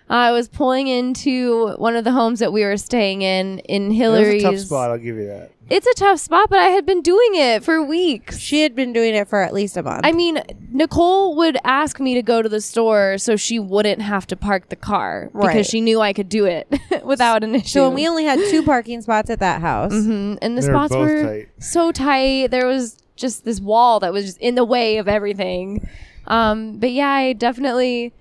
I 0.10 0.32
was 0.32 0.48
pulling 0.48 0.88
into 0.88 1.70
one 1.78 1.96
of 1.96 2.04
the 2.04 2.12
homes 2.12 2.40
that 2.40 2.52
we 2.54 2.64
were 2.64 2.78
staying 2.78 3.22
in 3.22 3.60
in 3.60 3.84
It 3.86 3.88
was 3.90 3.98
Hillary's. 3.98 4.44
a 4.44 4.52
tough 4.52 4.60
spot. 4.60 4.92
I'll 4.92 4.98
give 4.98 5.16
you 5.18 5.26
that. 5.28 5.52
It's 5.70 5.88
a 5.88 5.94
tough 5.94 6.20
spot, 6.20 6.50
but 6.50 6.60
I 6.60 6.66
had 6.68 6.86
been 6.86 7.02
doing 7.02 7.36
it 7.36 7.64
for 7.64 7.82
weeks. 7.82 8.38
She 8.38 8.62
had 8.62 8.76
been 8.76 8.92
doing 8.92 9.16
it 9.16 9.30
for 9.30 9.42
at 9.42 9.54
least 9.54 9.78
a 9.78 9.82
month. 9.82 10.02
I 10.04 10.12
mean, 10.12 10.40
Nicole 10.72 11.36
would 11.38 11.58
ask 11.64 12.00
me 12.02 12.14
to 12.16 12.22
go 12.22 12.42
to 12.42 12.50
the 12.50 12.60
store 12.60 13.18
so 13.18 13.38
she 13.38 13.60
wouldn't 13.60 14.02
have 14.02 14.28
to 14.28 14.36
park 14.36 14.68
the 14.70 14.76
car 14.76 15.30
Right. 15.32 15.48
because 15.54 15.68
she 15.68 15.80
knew 15.80 16.02
I 16.02 16.12
could 16.12 16.28
do 16.28 16.46
it 16.46 16.68
without 17.06 17.44
an 17.46 17.56
issue. 17.56 17.70
so 17.70 17.90
we 17.90 18.08
only 18.08 18.26
had 18.26 18.40
two 18.52 18.62
parking 18.64 19.02
spots 19.02 19.30
at 19.30 19.40
that 19.40 19.62
house. 19.62 19.94
hmm 19.94 20.36
And 20.42 20.58
the 20.58 20.62
They 20.62 20.68
were 20.68 20.74
spots 20.74 20.94
both 20.94 21.00
were 21.10 21.24
tight. 21.24 21.48
so 21.60 21.92
tight. 21.94 22.52
There 22.52 22.68
was 22.68 22.98
just 23.16 23.46
this 23.46 23.62
wall 23.62 24.02
that 24.02 24.12
was 24.12 24.26
just 24.26 24.38
in 24.40 24.56
the 24.56 24.66
way 24.66 24.98
of 24.98 25.08
everything. 25.08 25.88
Um, 26.28 26.78
but 26.78 26.92
yeah, 26.92 27.10
I 27.10 27.34
definitely 27.34 28.14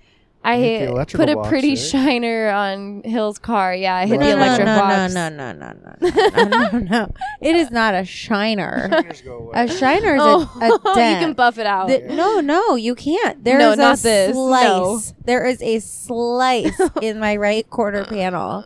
I 0.44 0.56
hit 0.56 0.62
the 0.62 0.78
hit- 0.80 0.88
electrical 0.90 1.26
put 1.26 1.32
a 1.32 1.36
box, 1.36 1.48
pretty 1.48 1.68
right? 1.70 1.78
shiner 1.78 2.48
on 2.50 3.02
Hill's 3.04 3.38
car. 3.38 3.74
Yeah, 3.74 3.94
I 3.94 4.06
hit 4.06 4.18
No, 4.18 4.26
the 4.26 4.32
no, 4.32 4.38
electric 4.38 4.66
no, 4.66 4.76
box. 4.78 5.14
no, 5.14 5.28
no, 5.28 5.52
no, 5.52 5.72
no, 5.72 5.96
no, 6.00 6.30
no, 6.50 6.68
no, 6.72 6.78
no. 6.78 7.12
It 7.40 7.54
is 7.54 7.70
not 7.70 7.94
a 7.94 8.04
shiner. 8.04 8.88
Fingers 8.90 9.20
go 9.22 9.36
away. 9.38 9.52
A 9.54 9.68
shiner 9.68 10.14
is 10.16 10.20
Oh, 10.22 10.58
a, 10.60 10.64
a 10.88 11.12
you 11.12 11.18
can 11.20 11.32
buff 11.34 11.58
it 11.58 11.66
out. 11.66 11.88
The- 11.88 12.00
no, 12.14 12.40
no, 12.40 12.74
you 12.74 12.94
can't. 12.94 13.42
There 13.44 13.58
is 13.58 13.64
No, 13.64 13.72
a 13.72 13.76
not 13.76 13.98
this. 13.98 14.32
slice. 14.34 14.64
No. 14.64 15.00
There 15.24 15.46
is 15.46 15.62
a 15.62 15.78
slice 15.78 16.80
in 17.00 17.18
my 17.20 17.36
right 17.36 17.68
quarter 17.70 18.04
panel. 18.04 18.64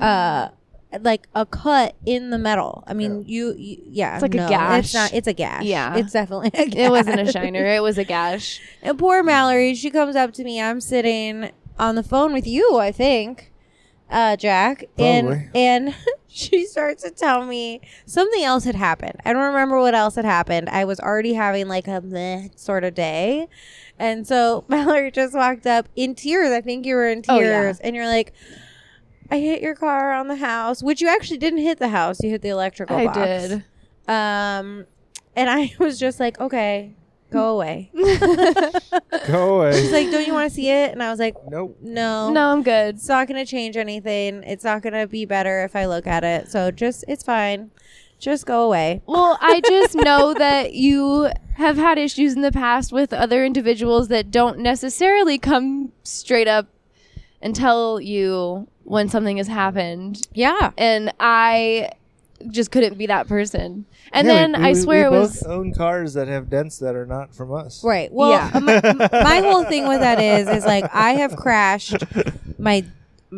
Uh 0.00 0.48
like 1.00 1.28
a 1.34 1.46
cut 1.46 1.96
in 2.04 2.30
the 2.30 2.38
metal. 2.38 2.84
I 2.86 2.92
mean, 2.94 3.24
you, 3.26 3.54
you 3.56 3.78
yeah, 3.86 4.14
It's 4.14 4.22
like 4.22 4.34
a 4.34 4.38
no, 4.38 4.48
gash. 4.48 4.84
It's 4.84 4.94
not. 4.94 5.12
It's 5.14 5.26
a 5.28 5.32
gash. 5.32 5.64
Yeah. 5.64 5.96
it's 5.96 6.12
definitely. 6.12 6.48
A 6.54 6.66
gash. 6.68 6.74
it 6.76 6.90
wasn't 6.90 7.20
a 7.20 7.32
shiner. 7.32 7.64
It 7.66 7.82
was 7.82 7.98
a 7.98 8.04
gash. 8.04 8.60
And 8.82 8.98
poor 8.98 9.22
Mallory, 9.22 9.74
she 9.74 9.90
comes 9.90 10.16
up 10.16 10.32
to 10.34 10.44
me. 10.44 10.60
I'm 10.60 10.80
sitting 10.80 11.50
on 11.78 11.94
the 11.94 12.02
phone 12.02 12.32
with 12.32 12.46
you, 12.46 12.78
I 12.78 12.92
think. 12.92 13.50
uh, 14.10 14.36
Jack, 14.36 14.84
and 14.98 15.26
Probably. 15.28 15.50
and 15.54 15.94
she 16.28 16.66
starts 16.66 17.02
to 17.02 17.10
tell 17.10 17.46
me 17.46 17.80
something 18.04 18.42
else 18.42 18.64
had 18.64 18.74
happened. 18.74 19.16
I 19.24 19.32
don't 19.32 19.42
remember 19.46 19.80
what 19.80 19.94
else 19.94 20.16
had 20.16 20.24
happened. 20.26 20.68
I 20.68 20.84
was 20.84 21.00
already 21.00 21.32
having 21.32 21.66
like 21.68 21.88
a 21.88 22.00
meh 22.02 22.48
sort 22.56 22.84
of 22.84 22.94
day, 22.94 23.48
and 23.98 24.26
so 24.26 24.64
Mallory 24.68 25.10
just 25.10 25.34
walked 25.34 25.66
up 25.66 25.88
in 25.96 26.14
tears. 26.14 26.50
I 26.52 26.60
think 26.60 26.84
you 26.84 26.94
were 26.96 27.08
in 27.08 27.22
Oh, 27.28 27.36
yeah. 27.40 27.62
tears, 27.62 27.80
and 27.80 27.96
you're 27.96 28.06
like. 28.06 28.34
I 29.30 29.38
hit 29.38 29.62
your 29.62 29.74
car 29.74 30.12
on 30.12 30.28
the 30.28 30.36
house, 30.36 30.82
which 30.82 31.00
you 31.00 31.08
actually 31.08 31.38
didn't 31.38 31.60
hit 31.60 31.78
the 31.78 31.88
house. 31.88 32.22
You 32.22 32.30
hit 32.30 32.42
the 32.42 32.50
electrical 32.50 32.96
I 32.96 33.04
box. 33.06 33.16
did. 33.18 33.52
Um, 34.08 34.86
and 35.36 35.48
I 35.48 35.72
was 35.78 35.98
just 35.98 36.20
like, 36.20 36.38
okay, 36.40 36.94
go 37.30 37.48
away. 37.54 37.90
Go 39.28 39.60
away. 39.60 39.72
She's 39.80 39.92
like, 39.92 40.10
don't 40.10 40.26
you 40.26 40.32
want 40.32 40.48
to 40.50 40.54
see 40.54 40.68
it? 40.68 40.90
And 40.92 41.02
I 41.02 41.10
was 41.10 41.18
like, 41.20 41.36
nope. 41.48 41.78
no, 41.80 42.30
No, 42.32 42.50
I'm 42.52 42.62
good. 42.62 42.96
it's 42.96 43.08
not 43.08 43.28
going 43.28 43.42
to 43.44 43.48
change 43.48 43.76
anything. 43.76 44.42
It's 44.42 44.64
not 44.64 44.82
going 44.82 44.94
to 44.94 45.06
be 45.06 45.24
better 45.24 45.62
if 45.64 45.76
I 45.76 45.86
look 45.86 46.06
at 46.06 46.24
it. 46.24 46.50
So 46.50 46.70
just, 46.70 47.04
it's 47.08 47.22
fine. 47.22 47.70
Just 48.18 48.46
go 48.46 48.64
away. 48.64 49.00
Well, 49.06 49.38
I 49.40 49.60
just 49.60 49.94
know 49.94 50.34
that 50.34 50.74
you 50.74 51.30
have 51.54 51.76
had 51.76 51.98
issues 51.98 52.34
in 52.34 52.40
the 52.42 52.52
past 52.52 52.92
with 52.92 53.12
other 53.12 53.44
individuals 53.44 54.08
that 54.08 54.30
don't 54.30 54.58
necessarily 54.58 55.38
come 55.38 55.92
straight 56.02 56.48
up 56.48 56.66
and 57.40 57.54
tell 57.54 58.00
you 58.00 58.68
when 58.84 59.08
something 59.08 59.36
has 59.38 59.48
happened. 59.48 60.26
Yeah. 60.34 60.70
And 60.76 61.12
I 61.20 61.90
just 62.50 62.70
couldn't 62.72 62.98
be 62.98 63.06
that 63.06 63.28
person. 63.28 63.86
And 64.12 64.26
Yeah, 64.26 64.34
then 64.34 64.52
we- 64.60 64.68
I 64.68 64.72
swear 64.74 65.10
we 65.10 65.16
it 65.16 65.20
was 65.20 65.42
own 65.44 65.72
cars 65.72 66.14
that 66.14 66.28
have 66.28 66.50
dents 66.50 66.78
that 66.78 66.94
are 66.96 67.06
not 67.06 67.34
from 67.34 67.52
us. 67.54 67.82
Right. 67.84 68.12
Well, 68.12 68.30
Yeah. 68.30 68.58
my, 68.58 68.80
my 69.12 69.38
whole 69.44 69.64
thing 69.64 69.86
with 69.88 70.00
that 70.00 70.20
is, 70.20 70.48
is 70.48 70.64
like 70.66 70.84
I 70.92 71.12
have 71.12 71.36
crashed 71.36 72.02
my 72.58 72.84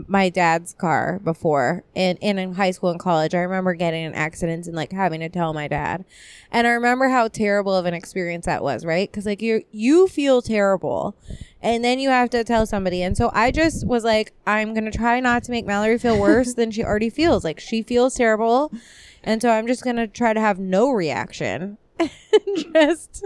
my 0.08 0.28
dad's 0.28 0.74
car 0.74 1.20
before 1.22 1.84
in, 1.94 2.16
in 2.16 2.36
in 2.36 2.54
high 2.54 2.72
school 2.72 2.90
and 2.90 2.98
college. 2.98 3.34
I 3.34 3.38
remember 3.38 3.74
getting 3.74 4.04
in 4.04 4.14
accidents 4.14 4.66
and 4.66 4.76
like 4.76 4.92
having 4.92 5.20
to 5.20 5.28
tell 5.28 5.54
my 5.54 5.68
dad, 5.68 6.04
and 6.50 6.66
I 6.66 6.70
remember 6.70 7.08
how 7.08 7.28
terrible 7.28 7.74
of 7.74 7.86
an 7.86 7.94
experience 7.94 8.46
that 8.46 8.62
was. 8.62 8.84
Right? 8.84 9.10
Because 9.10 9.24
like 9.24 9.40
you 9.40 9.62
you 9.70 10.08
feel 10.08 10.42
terrible, 10.42 11.16
and 11.62 11.84
then 11.84 12.00
you 12.00 12.10
have 12.10 12.30
to 12.30 12.42
tell 12.42 12.66
somebody. 12.66 13.02
And 13.02 13.16
so 13.16 13.30
I 13.32 13.52
just 13.52 13.86
was 13.86 14.02
like, 14.02 14.32
I'm 14.46 14.74
gonna 14.74 14.90
try 14.90 15.20
not 15.20 15.44
to 15.44 15.52
make 15.52 15.64
Mallory 15.64 15.98
feel 15.98 16.18
worse 16.18 16.54
than 16.54 16.72
she 16.72 16.82
already 16.82 17.10
feels. 17.10 17.44
Like 17.44 17.60
she 17.60 17.82
feels 17.82 18.14
terrible, 18.14 18.72
and 19.22 19.40
so 19.40 19.50
I'm 19.50 19.68
just 19.68 19.84
gonna 19.84 20.08
try 20.08 20.32
to 20.32 20.40
have 20.40 20.58
no 20.58 20.90
reaction. 20.90 21.78
just 22.72 23.24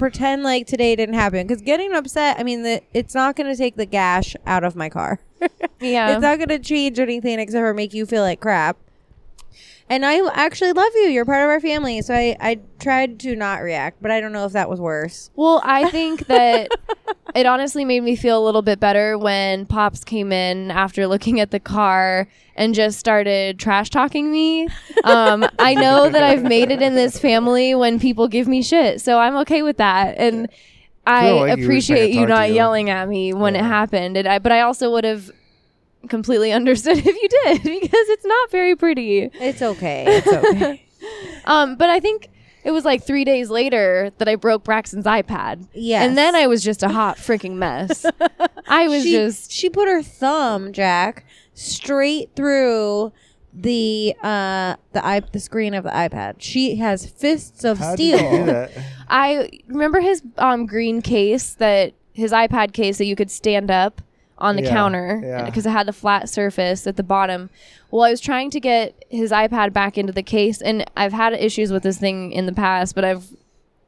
pretend 0.00 0.42
like 0.42 0.66
today 0.66 0.96
didn't 0.96 1.14
happen. 1.14 1.46
Because 1.46 1.62
getting 1.62 1.92
upset 1.92 2.40
i 2.40 2.42
mean 2.42 2.62
the, 2.64 2.82
it's 2.92 3.14
not 3.14 3.36
going 3.36 3.48
to 3.48 3.56
take 3.56 3.76
the 3.76 3.86
gash 3.86 4.34
out 4.46 4.64
of 4.64 4.74
my 4.74 4.88
car. 4.88 5.20
Yeah. 5.82 6.12
it's 6.12 6.20
not 6.20 6.36
going 6.36 6.50
to 6.50 6.58
change 6.58 6.98
anything 6.98 7.38
except 7.40 7.62
for 7.62 7.72
make 7.72 7.94
you 7.94 8.04
feel 8.04 8.22
like 8.22 8.40
crap 8.40 8.76
and 9.90 10.06
i 10.06 10.26
actually 10.32 10.72
love 10.72 10.90
you 10.94 11.08
you're 11.08 11.26
part 11.26 11.42
of 11.42 11.50
our 11.50 11.60
family 11.60 12.00
so 12.00 12.14
i 12.14 12.34
i 12.40 12.58
tried 12.78 13.20
to 13.20 13.36
not 13.36 13.60
react 13.60 14.00
but 14.00 14.10
i 14.10 14.20
don't 14.20 14.32
know 14.32 14.46
if 14.46 14.52
that 14.52 14.70
was 14.70 14.80
worse 14.80 15.30
Well, 15.36 15.60
I 15.62 15.90
think 15.96 16.26
that 16.28 16.70
it 17.34 17.44
honestly 17.46 17.84
made 17.84 18.02
me 18.02 18.16
feel 18.16 18.42
a 18.42 18.44
little 18.44 18.62
bit 18.62 18.80
better 18.80 19.18
when 19.18 19.66
Pops 19.66 20.02
came 20.04 20.32
in 20.32 20.70
after 20.70 21.06
looking 21.06 21.38
at 21.40 21.50
the 21.50 21.60
car 21.60 22.26
and 22.56 22.74
just 22.74 22.98
started 22.98 23.58
trash 23.58 23.88
talking 23.90 24.32
me. 24.32 24.68
Um, 25.04 25.46
I 25.58 25.74
know 25.74 26.08
that 26.10 26.22
I've 26.22 26.42
made 26.42 26.70
it 26.70 26.82
in 26.82 26.94
this 26.94 27.18
family 27.18 27.74
when 27.74 28.00
people 28.00 28.26
give 28.28 28.48
me 28.48 28.62
shit, 28.62 29.00
so 29.00 29.18
I'm 29.18 29.36
okay 29.38 29.62
with 29.62 29.76
that. 29.76 30.16
And 30.18 30.48
I 31.06 31.30
like 31.30 31.58
you 31.58 31.68
wish 31.68 31.90
I 31.90 31.94
appreciate 31.94 32.12
could 32.12 32.20
you 32.20 32.26
not 32.26 32.48
you. 32.48 32.56
yelling 32.56 32.90
at 32.90 33.08
me 33.08 33.32
when 33.32 33.54
it 33.56 33.64
happened. 33.64 34.16
And 34.16 34.26
I, 34.28 34.38
but 34.40 34.52
I 34.52 34.60
also 34.62 34.90
would 34.92 35.04
have 35.04 35.30
completely 36.08 36.52
understood 36.52 36.98
if 37.04 37.06
you 37.06 37.28
did 37.28 37.62
because 37.80 38.08
it's 38.08 38.24
not 38.24 38.50
very 38.50 38.74
pretty. 38.76 39.30
it's 39.34 39.62
okay 39.62 40.04
it's 40.08 40.26
okay 40.26 40.84
Um, 41.46 41.76
but 41.76 41.88
I 41.88 41.98
think 41.98 42.28
it 42.62 42.72
was 42.72 42.84
like 42.84 43.02
three 43.02 43.24
days 43.24 43.48
later 43.48 44.10
that 44.18 44.28
I 44.28 44.36
broke 44.36 44.64
Braxton's 44.64 45.06
iPad. 45.06 45.66
Yes. 45.72 46.06
And 46.06 46.18
then 46.18 46.36
I 46.36 46.46
was 46.46 46.62
just 46.62 46.82
a 46.82 46.90
hot 46.90 47.16
freaking 47.16 47.54
mess. 47.54 48.04
I 48.68 48.86
was 48.86 49.02
she, 49.04 49.12
just 49.12 49.50
she 49.50 49.70
put 49.70 49.88
her 49.88 50.02
thumb 50.02 50.74
jack 50.74 51.24
straight 51.54 52.30
through 52.36 53.12
the 53.52 54.14
uh 54.22 54.76
the 54.92 55.04
i 55.04 55.18
the 55.32 55.40
screen 55.40 55.74
of 55.74 55.82
the 55.82 55.90
ipad 55.90 56.36
she 56.38 56.76
has 56.76 57.04
fists 57.06 57.64
of 57.64 57.78
How 57.78 57.94
steel 57.94 58.16
did 58.18 58.32
you 58.32 58.38
do 58.38 58.44
that? 58.46 58.70
I 59.08 59.50
remember 59.66 60.00
his 60.00 60.22
um 60.38 60.66
green 60.66 61.02
case 61.02 61.54
that 61.54 61.94
his 62.12 62.30
iPad 62.30 62.72
case 62.72 62.98
that 62.98 63.06
you 63.06 63.16
could 63.16 63.30
stand 63.30 63.70
up 63.70 64.02
on 64.40 64.56
the 64.56 64.62
Yeah, 64.62 64.70
counter 64.70 65.20
yeah. 65.22 65.44
because 65.44 65.66
it 65.66 65.70
had 65.70 65.86
the 65.86 65.92
flat 65.92 66.28
surface 66.28 66.86
at 66.86 66.96
the 66.96 67.02
bottom. 67.02 67.50
Well, 67.90 68.04
I 68.04 68.10
was 68.10 68.20
trying 68.20 68.50
to 68.50 68.60
get 68.60 69.04
his 69.08 69.30
iPad 69.30 69.72
back 69.72 69.98
into 69.98 70.12
the 70.12 70.22
case 70.22 70.60
and 70.62 70.84
I've 70.96 71.12
had 71.12 71.32
issues 71.34 71.72
with 71.72 71.82
this 71.82 71.98
thing 71.98 72.32
in 72.32 72.46
the 72.46 72.52
past, 72.52 72.94
but 72.94 73.04
I've 73.04 73.26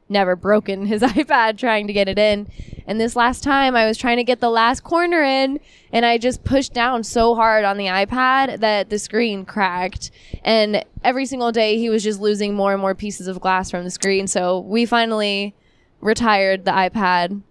never 0.09 0.35
broken 0.35 0.85
his 0.93 1.01
iPad 1.01 1.57
trying 1.57 1.87
to 1.87 1.93
get 1.93 2.07
it 2.07 2.19
in. 2.19 2.47
And 2.85 2.99
this 2.99 3.15
last 3.15 3.43
time 3.43 3.75
I 3.75 3.85
was 3.87 3.97
trying 3.97 4.17
to 4.17 4.23
get 4.23 4.41
the 4.41 4.49
last 4.49 4.83
corner 4.83 5.23
in 5.23 5.59
and 5.91 6.05
I 6.05 6.17
just 6.17 6.43
pushed 6.43 6.73
down 6.73 7.03
so 7.03 7.33
hard 7.33 7.63
on 7.63 7.77
the 7.77 7.85
iPad 7.85 8.59
that 8.59 8.89
the 8.89 8.99
screen 8.99 9.45
cracked. 9.45 10.11
And 10.43 10.83
every 11.03 11.25
single 11.25 11.51
day 11.51 11.77
he 11.77 11.89
was 11.89 12.03
just 12.03 12.19
losing 12.19 12.53
more 12.53 12.73
and 12.73 12.81
more 12.81 12.93
pieces 12.93 13.27
of 13.27 13.39
glass 13.39 13.71
from 13.71 13.85
the 13.85 13.91
screen. 13.91 14.27
So 14.27 14.59
we 14.59 14.85
finally 14.85 15.55
retired 16.01 16.65
the 16.65 16.71
iPad. 16.71 17.41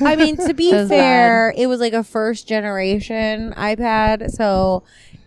I 0.00 0.16
mean, 0.16 0.36
to 0.36 0.54
be 0.54 0.70
fair, 0.88 1.52
it 1.56 1.66
was 1.66 1.80
like 1.80 1.92
a 1.92 2.04
first 2.04 2.46
generation 2.46 3.52
iPad, 3.56 4.30
so 4.30 4.84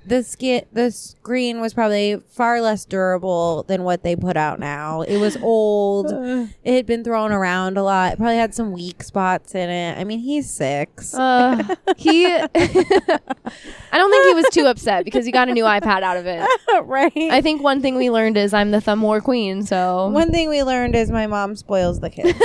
the 0.08 0.24
skin, 0.24 0.66
the 0.72 0.90
screen 0.90 1.60
was 1.60 1.74
probably 1.74 2.22
far 2.30 2.62
less 2.62 2.86
durable 2.86 3.64
than 3.68 3.84
what 3.84 4.04
they 4.04 4.16
put 4.16 4.38
out 4.38 4.60
now. 4.60 5.02
It 5.02 5.18
was 5.18 5.36
old. 5.38 6.08
it 6.64 6.76
had 6.76 6.86
been 6.86 7.04
thrown 7.04 7.32
around 7.32 7.78
a 7.78 7.84
lot. 7.84 8.14
It 8.14 8.18
probably 8.18 8.38
had 8.38 8.56
some 8.56 8.72
weak 8.72 9.04
spots 9.04 9.54
in 9.54 9.70
it. 9.70 9.98
I 9.98 10.04
mean, 10.06 10.20
he's 10.20 10.50
six. 10.50 11.14
Uh, 11.14 11.62
he, 11.98 12.26
I 12.36 12.40
don't 12.56 14.12
think 14.12 14.28
he 14.28 14.34
was 14.34 14.50
too 14.52 14.66
upset 14.66 15.04
because 15.06 15.26
he 15.26 15.32
got 15.32 15.50
a 15.50 15.54
new 15.54 15.66
iPad 15.66 16.04
out 16.04 16.18
of 16.18 16.26
it. 16.26 16.48
right. 16.84 17.12
I 17.16 17.42
think 17.42 17.62
one 17.62 17.82
thing 17.82 17.96
we 17.96 18.10
learned 18.10 18.38
is 18.38 18.54
I'm 18.54 18.72
the 18.72 18.82
thumb 18.82 19.02
war 19.02 19.20
queen. 19.22 19.64
So 19.64 20.08
One 20.08 20.32
thing 20.32 20.50
we 20.50 20.64
learned 20.64 20.96
is 20.96 21.12
my 21.12 21.28
mom 21.28 21.56
spoils 21.56 22.00
the 22.00 22.10
kids. 22.10 22.38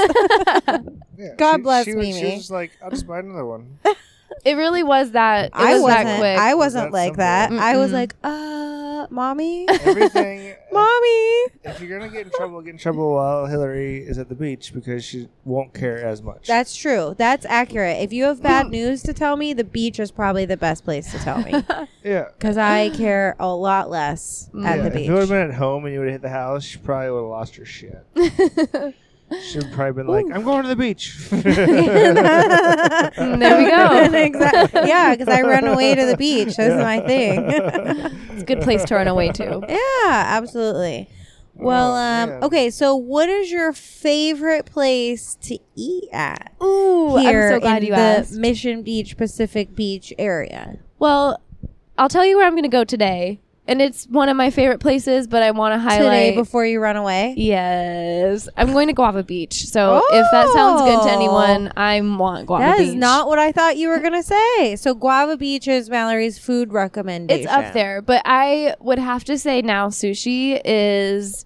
Yeah, 1.17 1.35
God 1.39 1.57
she- 1.59 1.63
bless 1.63 1.85
she 1.85 1.95
was, 1.95 2.07
She 2.07 2.13
Mimi. 2.15 2.31
was 2.31 2.39
just 2.41 2.51
like, 2.51 2.73
I'll 2.83 2.91
just 2.91 3.07
buy 3.07 3.21
another 3.21 3.45
one. 3.45 3.79
It 4.45 4.55
really 4.57 4.83
was 4.83 5.13
that. 5.13 5.47
It 5.47 5.53
I 5.55 5.75
was 5.75 5.83
wasn't. 5.83 6.05
that 6.05 6.19
quick. 6.19 6.39
I 6.39 6.55
Was 6.55 6.65
wasn't 6.75 6.85
that 6.85 6.93
like 6.93 7.05
simple? 7.09 7.17
that. 7.19 7.53
I 7.53 7.77
was 7.77 7.91
Mm-mm. 7.91 7.95
like, 7.95 8.15
uh, 8.23 9.07
mommy, 9.11 9.67
Everything. 9.69 10.55
mommy. 10.73 11.19
if 11.65 11.81
you're 11.81 11.99
gonna 11.99 12.11
get 12.11 12.27
in 12.27 12.33
trouble, 12.33 12.61
get 12.63 12.71
in 12.71 12.79
trouble 12.79 13.15
while 13.15 13.47
Hillary 13.47 13.99
is 13.99 14.19
at 14.19 14.29
the 14.29 14.35
beach 14.35 14.73
because 14.73 15.05
she 15.05 15.29
won't 15.45 15.75
care 15.75 16.05
as 16.05 16.23
much. 16.23 16.47
That's 16.47 16.75
true. 16.77 17.15
That's 17.19 17.45
accurate. 17.47 17.99
If 18.03 18.13
you 18.13 18.25
have 18.25 18.43
bad 18.43 18.69
news 18.71 19.03
to 19.05 19.13
tell 19.13 19.37
me, 19.37 19.53
the 19.53 19.65
beach 19.65 19.99
is 20.01 20.11
probably 20.11 20.45
the 20.47 20.57
best 20.57 20.85
place 20.85 21.11
to 21.13 21.19
tell 21.19 21.39
me 21.43 21.53
yeah. 22.05 22.27
because 22.39 22.57
I 22.57 22.91
care 22.91 23.37
a 23.39 23.49
lot 23.53 23.91
less 23.91 24.49
at 24.65 24.77
yeah, 24.79 24.89
the 24.89 24.99
If 25.01 25.07
you 25.07 25.13
would 25.13 25.21
have 25.21 25.29
been 25.29 25.49
at 25.51 25.55
home 25.55 25.85
and 25.85 25.93
you 25.93 26.01
would 26.01 26.09
have 26.09 26.15
hit 26.15 26.23
the 26.23 26.29
house, 26.29 26.65
she 26.65 26.79
probably 26.79 27.11
would 27.11 27.19
have 27.21 27.29
lost 27.29 27.57
her 27.57 27.65
shit. 27.65 28.07
She'd 29.41 29.71
probably 29.73 29.93
been 30.03 30.07
like, 30.07 30.27
"I'm 30.33 30.45
going 30.45 30.63
to 30.63 30.69
the 30.69 30.77
beach." 30.77 31.17
There 31.33 31.43
we 33.59 33.71
go. 33.71 34.15
exactly. 34.25 34.89
Yeah, 34.89 35.15
because 35.15 35.29
I 35.29 35.43
run 35.43 35.67
away 35.67 35.95
to 35.95 36.07
the 36.07 36.17
beach. 36.17 36.57
That's 36.57 36.83
my 36.83 37.01
thing. 37.07 37.45
It's 38.33 38.43
a 38.43 38.47
good 38.47 38.63
place 38.63 38.83
to 38.87 38.95
run 38.95 39.09
away 39.09 39.31
to. 39.33 39.61
yeah, 39.69 40.25
absolutely. 40.27 41.07
Well, 41.55 41.93
Oh, 41.93 41.97
um, 42.35 42.43
okay. 42.45 42.71
So, 42.71 42.97
what 42.97 43.29
is 43.29 43.53
your 43.53 43.73
favorite 43.75 44.65
place 44.67 45.35
to 45.43 45.59
eat 45.77 46.09
at 46.13 46.53
Ooh, 46.63 47.17
here 47.19 47.49
I'm 47.53 47.57
so 47.57 47.61
glad 47.61 47.83
in 47.83 47.89
you 47.89 47.95
the 47.95 48.01
asked. 48.01 48.33
Mission 48.33 48.83
Beach, 48.83 49.17
Pacific 49.19 49.75
Beach 49.77 50.13
area? 50.19 50.79
Well, 50.99 51.41
I'll 51.99 52.09
tell 52.09 52.25
you 52.25 52.39
where 52.39 52.47
I'm 52.47 52.55
going 52.55 52.63
to 52.63 52.69
go 52.71 52.85
today, 52.85 53.39
and 53.69 53.81
it's 53.81 54.07
one 54.07 54.29
of 54.29 54.37
my 54.37 54.51
favorite 54.51 54.81
places. 54.81 55.27
But 55.27 55.43
I 55.43 55.51
want 55.53 55.75
to 55.75 55.79
highlight. 55.79 55.99
Today, 56.31 56.35
before 56.35 56.65
you 56.67 56.81
run 56.81 56.97
away. 56.97 57.35
Yes, 57.37 58.49
I'm 58.57 58.73
going 58.73 58.89
to 58.89 58.93
Guava 58.93 59.23
Beach. 59.23 59.65
So 59.67 60.03
if 60.11 60.27
that 60.33 60.49
sounds 60.53 60.83
good 60.83 61.03
to 61.03 61.11
Oh. 61.11 61.17
anyone, 61.17 61.73
I 61.77 62.01
want 62.01 62.47
Guava 62.47 62.65
That 62.65 62.79
Beach. 62.79 62.89
is 62.89 62.95
not 62.95 63.29
what 63.29 63.39
I 63.39 63.53
thought 63.53 63.77
you 63.77 63.89
were 63.89 63.99
gonna 64.01 64.23
say. 64.23 64.77
So 64.77 64.95
Guava 64.95 65.37
Beach 65.37 65.69
is 65.69 65.89
Mallory's 65.91 66.39
food 66.39 66.73
recommendation. 66.73 67.43
It's 67.45 67.53
up 67.53 67.73
there, 67.73 68.03
but 68.03 68.23
I 68.25 68.75
would 68.81 68.99
have 68.99 69.25
to 69.25 69.39
say 69.39 69.63
now 69.63 69.89
sushi 69.89 70.61
is 70.65 71.45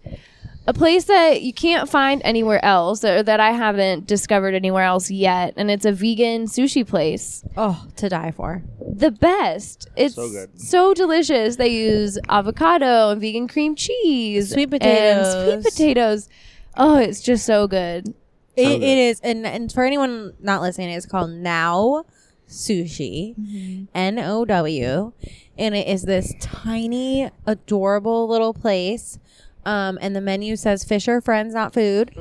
a 0.66 0.74
place 0.74 1.04
that 1.04 1.42
you 1.42 1.52
can't 1.52 1.88
find 1.88 2.20
anywhere 2.24 2.62
else 2.64 3.04
or 3.04 3.22
that 3.22 3.38
I 3.40 3.52
haven't 3.52 4.06
discovered 4.06 4.54
anywhere 4.54 4.82
else 4.84 5.10
yet 5.10 5.54
and 5.56 5.70
it's 5.70 5.84
a 5.84 5.92
vegan 5.92 6.46
sushi 6.46 6.86
place. 6.86 7.44
Oh, 7.56 7.86
to 7.96 8.08
die 8.08 8.32
for. 8.32 8.62
The 8.80 9.10
best. 9.10 9.88
It's 9.96 10.14
So 10.16 10.28
good. 10.30 10.60
so 10.60 10.92
delicious. 10.94 11.56
They 11.56 11.68
use 11.68 12.18
avocado 12.28 13.10
and 13.10 13.20
vegan 13.20 13.46
cream 13.48 13.76
cheese, 13.76 14.50
Sweet 14.52 14.64
and 14.64 14.70
potatoes. 14.72 15.62
sweet 15.62 15.72
potatoes. 15.72 16.28
Oh, 16.76 16.96
it's 16.96 17.20
just 17.22 17.44
so 17.46 17.66
good. 17.68 18.08
It, 18.56 18.64
good. 18.64 18.82
it 18.82 18.98
is, 18.98 19.20
and 19.20 19.46
and 19.46 19.70
for 19.70 19.84
anyone 19.84 20.32
not 20.40 20.62
listening, 20.62 20.88
it's 20.90 21.04
called 21.06 21.30
Now 21.30 22.04
Sushi, 22.48 23.34
Mm-hmm. 23.38 23.84
N 23.94 24.18
O 24.18 24.44
W, 24.46 25.12
and 25.58 25.74
it 25.74 25.86
is 25.86 26.02
this 26.04 26.34
tiny, 26.40 27.28
adorable 27.46 28.26
little 28.28 28.54
place. 28.54 29.18
Um, 29.66 29.98
and 30.00 30.16
the 30.16 30.20
menu 30.22 30.56
says 30.56 30.84
fish 30.84 31.08
or 31.08 31.20
friends, 31.20 31.52
not 31.52 31.74
food. 31.74 32.14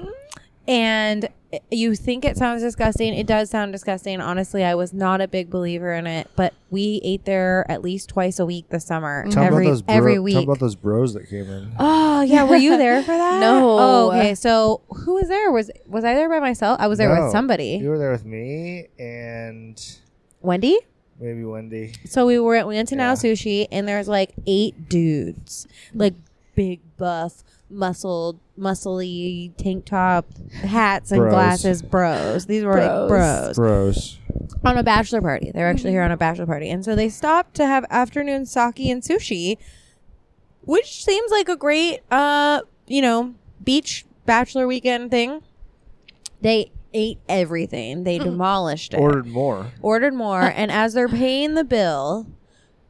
And 0.67 1.29
you 1.71 1.95
think 1.95 2.25
it 2.25 2.37
sounds 2.37 2.63
disgusting. 2.63 3.13
It 3.13 3.27
does 3.27 3.51
sound 3.51 3.71
disgusting. 3.71 4.19
Honestly, 4.19 4.63
I 4.63 4.73
was 4.73 4.93
not 4.93 5.21
a 5.21 5.27
big 5.27 5.49
believer 5.51 5.93
in 5.93 6.07
it, 6.07 6.27
but 6.35 6.53
we 6.71 6.99
ate 7.03 7.23
there 7.25 7.65
at 7.69 7.83
least 7.83 8.09
twice 8.09 8.39
a 8.39 8.45
week 8.47 8.67
this 8.69 8.83
summer. 8.83 9.25
Tell 9.29 9.43
every 9.43 9.65
about 9.65 9.71
those 9.73 9.81
bro- 9.83 9.93
every 9.95 10.13
Tell 10.15 10.23
week. 10.23 10.43
about 10.43 10.59
those 10.59 10.75
bros 10.75 11.13
that 11.13 11.29
came 11.29 11.47
in. 11.49 11.71
Oh 11.79 12.21
yeah, 12.21 12.43
were 12.45 12.55
you 12.55 12.77
there 12.77 13.01
for 13.03 13.11
that? 13.15 13.39
No. 13.39 13.77
Oh, 13.79 14.11
okay. 14.11 14.33
So 14.33 14.81
who 14.89 15.13
was 15.13 15.27
there? 15.27 15.51
Was 15.51 15.69
was 15.85 16.03
I 16.03 16.15
there 16.15 16.27
by 16.29 16.39
myself? 16.39 16.79
I 16.81 16.87
was 16.87 16.97
there 16.97 17.13
No, 17.13 17.23
with 17.25 17.31
somebody. 17.31 17.77
You 17.79 17.89
were 17.89 17.99
there 17.99 18.11
with 18.11 18.25
me 18.25 18.87
and 18.97 19.79
Wendy. 20.41 20.79
maybe 21.19 21.43
Wendy. 21.45 21.93
So 22.05 22.25
we 22.25 22.39
were 22.39 22.65
we 22.65 22.73
went 22.75 22.89
to 22.89 22.95
Now 22.95 23.13
Sushi, 23.13 23.67
and 23.71 23.87
there's 23.87 24.07
like 24.07 24.33
eight 24.47 24.89
dudes, 24.89 25.67
like 25.93 26.15
big 26.55 26.79
buff, 26.97 27.43
muscled, 27.69 28.39
muscly 28.57 29.55
tank 29.57 29.85
top, 29.85 30.25
hats 30.53 31.11
and 31.11 31.19
Bros. 31.19 31.33
glasses, 31.33 31.81
bros. 31.81 32.45
These 32.45 32.63
were 32.63 32.73
like 32.77 33.07
Bros. 33.09 33.55
bros 33.55 33.55
Bros. 33.55 34.19
on 34.63 34.77
a 34.77 34.83
bachelor 34.83 35.21
party. 35.21 35.51
They're 35.53 35.69
actually 35.69 35.91
here 35.91 36.01
on 36.01 36.11
a 36.11 36.17
bachelor 36.17 36.45
party, 36.45 36.69
and 36.69 36.83
so 36.83 36.95
they 36.95 37.09
stopped 37.09 37.53
to 37.55 37.65
have 37.65 37.85
afternoon 37.89 38.45
sake 38.45 38.79
and 38.79 39.01
sushi, 39.01 39.57
which 40.61 41.03
seems 41.03 41.31
like 41.31 41.49
a 41.49 41.55
great, 41.55 41.99
uh, 42.11 42.61
you 42.87 43.01
know, 43.01 43.35
beach 43.63 44.05
bachelor 44.25 44.67
weekend 44.67 45.11
thing. 45.11 45.41
They 46.41 46.71
ate 46.93 47.19
everything. 47.27 48.03
They 48.05 48.19
demolished 48.19 48.93
it 48.93 48.97
Ordered 48.99 49.27
more. 49.27 49.71
ordered 49.81 50.13
more 50.13 50.41
and 50.55 50.71
as 50.71 50.93
they're 50.93 51.09
paying 51.09 51.55
the 51.55 51.63
bill 51.65 52.25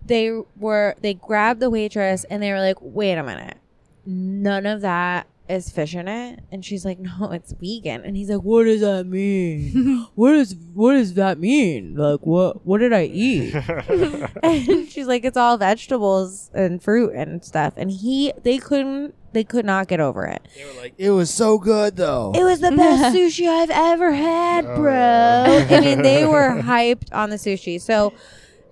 they 0.06 0.32
were 0.58 0.96
they 1.02 1.14
grabbed 1.14 1.60
the 1.60 1.70
waitress 1.70 2.24
and 2.26 2.42
they 2.44 2.52
were 2.52 2.60
like 2.60 2.78
wait 2.82 3.14
a 3.16 3.24
minute 3.24 3.58
none 4.06 4.66
of 4.66 4.82
that 4.82 5.28
is 5.48 5.70
fish 5.70 5.94
in 5.94 6.08
it 6.08 6.40
and 6.52 6.66
she's 6.66 6.84
like 6.84 6.98
no 7.00 7.32
it's 7.32 7.54
vegan 7.54 8.04
and 8.04 8.18
he's 8.18 8.30
like 8.30 8.42
what 8.42 8.64
does 8.64 8.82
that 8.82 9.06
mean 9.06 10.06
what 10.16 10.32
does 10.32 10.56
what 10.74 10.94
does 10.94 11.14
that 11.14 11.38
mean 11.40 11.94
like 11.96 12.20
what 12.26 12.66
what 12.66 12.80
did 12.80 12.92
i 12.92 13.04
eat 13.04 13.54
and 14.44 14.90
she's 14.90 15.06
like 15.06 15.24
it's 15.24 15.38
all 15.38 15.56
vegetables 15.58 16.50
and 16.56 16.82
fruit 16.82 17.14
and 17.14 17.44
stuff 17.46 17.74
and 17.78 17.92
he 17.92 18.34
they 18.44 18.58
couldn't 18.58 19.14
they 19.34 19.44
could 19.44 19.66
not 19.66 19.88
get 19.88 20.00
over 20.00 20.26
it 20.26 20.42
They 20.56 20.66
were 20.66 20.82
like, 20.82 20.94
it 20.98 21.12
was 21.12 21.32
so 21.32 21.60
good 21.60 21.96
though. 21.96 22.32
it 22.34 22.44
was 22.44 22.60
the 22.62 22.72
best 22.76 23.16
sushi 23.16 23.48
I've 23.50 23.70
ever 23.70 24.14
had, 24.14 24.62
bro. 24.76 24.94
Oh. 24.94 25.68
I 25.70 25.82
mean, 25.82 26.02
they 26.04 26.26
were 26.26 26.62
hyped 26.62 27.14
on 27.14 27.32
the 27.32 27.36
sushi. 27.36 27.82
So, 27.82 28.14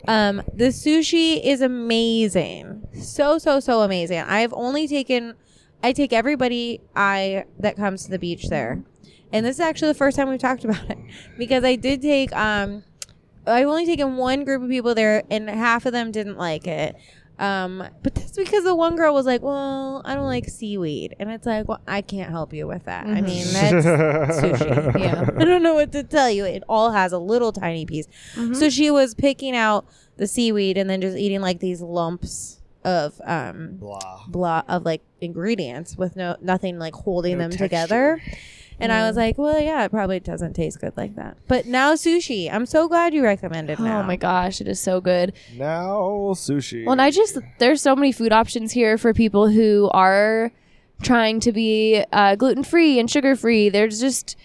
um, 0.07 0.37
the 0.53 0.65
sushi 0.65 1.41
is 1.43 1.61
amazing. 1.61 2.87
So, 3.01 3.37
so, 3.37 3.59
so 3.59 3.81
amazing. 3.81 4.19
I've 4.19 4.53
only 4.53 4.87
taken, 4.87 5.35
I 5.83 5.93
take 5.93 6.13
everybody 6.13 6.81
I 6.95 7.45
that 7.59 7.75
comes 7.75 8.05
to 8.05 8.11
the 8.11 8.19
beach 8.19 8.49
there, 8.49 8.83
and 9.31 9.45
this 9.45 9.57
is 9.57 9.61
actually 9.61 9.89
the 9.89 9.97
first 9.97 10.17
time 10.17 10.29
we've 10.29 10.39
talked 10.39 10.63
about 10.65 10.89
it 10.89 10.97
because 11.37 11.63
I 11.63 11.75
did 11.75 12.01
take, 12.01 12.35
um, 12.35 12.83
I've 13.45 13.67
only 13.67 13.85
taken 13.85 14.17
one 14.17 14.43
group 14.45 14.63
of 14.63 14.69
people 14.69 14.95
there, 14.95 15.23
and 15.29 15.49
half 15.49 15.85
of 15.85 15.93
them 15.93 16.11
didn't 16.11 16.37
like 16.37 16.67
it. 16.67 16.95
Um, 17.39 17.83
but 18.03 18.13
that's 18.15 18.33
because 18.33 18.63
the 18.63 18.75
one 18.75 18.95
girl 18.95 19.13
was 19.13 19.25
like, 19.25 19.41
"Well, 19.41 20.01
I 20.05 20.13
don't 20.15 20.25
like 20.27 20.47
seaweed," 20.47 21.15
and 21.19 21.31
it's 21.31 21.45
like, 21.47 21.67
"Well, 21.67 21.81
I 21.87 22.01
can't 22.01 22.29
help 22.29 22.53
you 22.53 22.67
with 22.67 22.85
that. 22.85 23.07
I 23.07 23.21
mean, 23.21 23.45
that's 23.51 23.85
sushi. 24.39 24.99
Yeah. 24.99 25.29
I 25.37 25.43
don't 25.45 25.63
know 25.63 25.73
what 25.73 25.91
to 25.93 26.03
tell 26.03 26.29
you. 26.29 26.45
It 26.45 26.63
all 26.69 26.91
has 26.91 27.11
a 27.11 27.17
little 27.17 27.51
tiny 27.51 27.85
piece. 27.85 28.07
So 28.53 28.69
she 28.69 28.91
was 28.91 29.13
picking 29.15 29.55
out 29.55 29.85
the 30.17 30.27
seaweed 30.27 30.77
and 30.77 30.89
then 30.89 31.01
just 31.01 31.17
eating 31.17 31.41
like 31.41 31.59
these 31.59 31.81
lumps 31.81 32.59
of 32.85 33.19
um 33.25 33.77
Blah. 33.77 34.25
blah 34.27 34.61
of 34.67 34.83
like 34.83 35.01
ingredients 35.21 35.97
with 35.97 36.15
no 36.17 36.35
nothing 36.41 36.77
like 36.77 36.93
holding 36.93 37.37
No 37.37 37.43
them 37.43 37.51
texture. 37.51 37.65
together. 37.65 38.21
And 38.83 38.91
I 38.91 39.07
was 39.07 39.15
like, 39.15 39.37
well, 39.37 39.59
yeah, 39.59 39.85
it 39.85 39.91
probably 39.91 40.19
doesn't 40.19 40.53
taste 40.53 40.81
good 40.81 40.93
like 40.97 41.15
that. 41.15 41.37
But 41.47 41.65
now 41.65 41.93
sushi. 41.93 42.51
I'm 42.51 42.65
so 42.65 42.87
glad 42.87 43.13
you 43.13 43.23
recommended 43.23 43.79
now. 43.79 44.01
Oh 44.01 44.03
my 44.03 44.17
gosh, 44.17 44.59
it 44.59 44.67
is 44.67 44.79
so 44.79 44.99
good. 44.99 45.33
Now 45.55 46.33
sushi. 46.35 46.85
Well, 46.85 46.91
and 46.91 47.01
I 47.01 47.09
just 47.09 47.37
there's 47.59 47.81
so 47.81 47.95
many 47.95 48.11
food 48.11 48.33
options 48.33 48.73
here 48.73 48.97
for 48.97 49.13
people 49.13 49.47
who 49.47 49.89
are 49.93 50.51
trying 51.01 51.39
to 51.41 51.51
be 51.51 52.03
uh, 52.11 52.35
gluten 52.35 52.63
free 52.63 52.99
and 52.99 53.09
sugar 53.09 53.35
free. 53.35 53.69
There's 53.69 53.99
just 53.99 54.35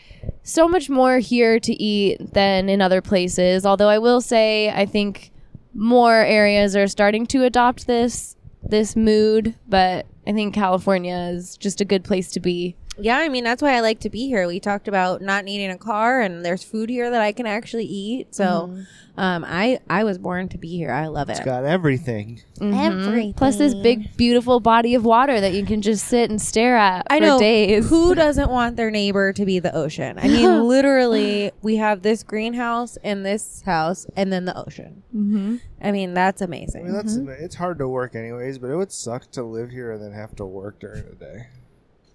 so 0.42 0.68
much 0.68 0.88
more 0.88 1.18
here 1.18 1.58
to 1.60 1.72
eat 1.82 2.34
than 2.34 2.68
in 2.68 2.80
other 2.80 3.00
places. 3.00 3.66
Although 3.66 3.88
I 3.88 3.98
will 3.98 4.20
say, 4.20 4.70
I 4.70 4.86
think 4.86 5.32
more 5.74 6.14
areas 6.14 6.74
are 6.76 6.86
starting 6.86 7.26
to 7.26 7.44
adopt 7.44 7.86
this 7.86 8.36
this 8.62 8.96
mood, 8.96 9.54
but 9.68 10.06
I 10.26 10.32
think 10.32 10.54
California 10.54 11.30
is 11.32 11.56
just 11.56 11.80
a 11.80 11.84
good 11.84 12.04
place 12.04 12.30
to 12.32 12.40
be. 12.40 12.76
Yeah, 13.00 13.18
I 13.18 13.28
mean 13.28 13.44
that's 13.44 13.62
why 13.62 13.74
I 13.74 13.80
like 13.80 14.00
to 14.00 14.10
be 14.10 14.26
here. 14.26 14.46
We 14.46 14.60
talked 14.60 14.88
about 14.88 15.22
not 15.22 15.44
needing 15.44 15.70
a 15.70 15.78
car, 15.78 16.20
and 16.20 16.44
there's 16.44 16.64
food 16.64 16.90
here 16.90 17.10
that 17.10 17.20
I 17.20 17.32
can 17.32 17.46
actually 17.46 17.84
eat. 17.84 18.34
So, 18.34 18.76
um, 19.16 19.44
I 19.46 19.80
I 19.88 20.04
was 20.04 20.18
born 20.18 20.48
to 20.50 20.58
be 20.58 20.76
here. 20.76 20.90
I 20.90 21.06
love 21.06 21.28
it. 21.28 21.32
it's 21.32 21.44
got 21.44 21.64
everything. 21.64 22.40
Everything. 22.60 23.34
Plus, 23.34 23.56
this 23.56 23.74
big, 23.74 24.16
beautiful 24.16 24.60
body 24.60 24.94
of 24.94 25.04
water 25.04 25.40
that 25.40 25.52
you 25.54 25.64
can 25.64 25.80
just 25.82 26.06
sit 26.06 26.30
and 26.30 26.40
stare 26.42 26.76
at 26.76 27.06
I 27.08 27.18
for 27.18 27.26
know 27.26 27.38
days. 27.38 27.88
who 27.88 28.14
doesn't 28.14 28.50
want 28.50 28.76
their 28.76 28.90
neighbor 28.90 29.32
to 29.32 29.44
be 29.44 29.58
the 29.60 29.74
ocean. 29.74 30.18
I 30.18 30.28
mean, 30.28 30.64
literally, 30.68 31.52
we 31.62 31.76
have 31.76 32.02
this 32.02 32.22
greenhouse 32.22 32.96
and 33.04 33.24
this 33.24 33.62
house, 33.62 34.06
and 34.16 34.32
then 34.32 34.44
the 34.44 34.56
ocean. 34.58 35.02
mm-hmm. 35.14 35.56
I 35.80 35.92
mean, 35.92 36.14
that's 36.14 36.42
I 36.42 36.46
amazing. 36.46 36.84
mean, 36.84 36.92
that's 36.94 37.16
it's 37.16 37.54
hard 37.54 37.78
to 37.78 37.86
work 37.88 38.16
anyways, 38.16 38.58
but 38.58 38.70
it 38.70 38.76
would 38.76 38.90
suck 38.92 39.30
to 39.32 39.42
live 39.44 39.70
here 39.70 39.92
and 39.92 40.02
then 40.02 40.12
have 40.12 40.34
to 40.36 40.44
work 40.44 40.80
during 40.80 41.04
the 41.08 41.14
day. 41.14 41.46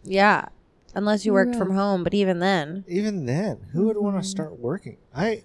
yeah, 0.04 0.48
unless 0.96 1.26
you 1.26 1.34
worked 1.34 1.54
Yeah. 1.54 1.60
from 1.60 1.72
home, 1.76 2.04
but 2.04 2.14
even 2.14 2.40
then, 2.40 2.84
Even 2.88 3.26
then, 3.26 3.68
who 3.74 3.86
would 3.86 3.98
want 3.98 4.22
to 4.22 4.28
start 4.28 4.60
working? 4.60 4.98
I, 5.16 5.44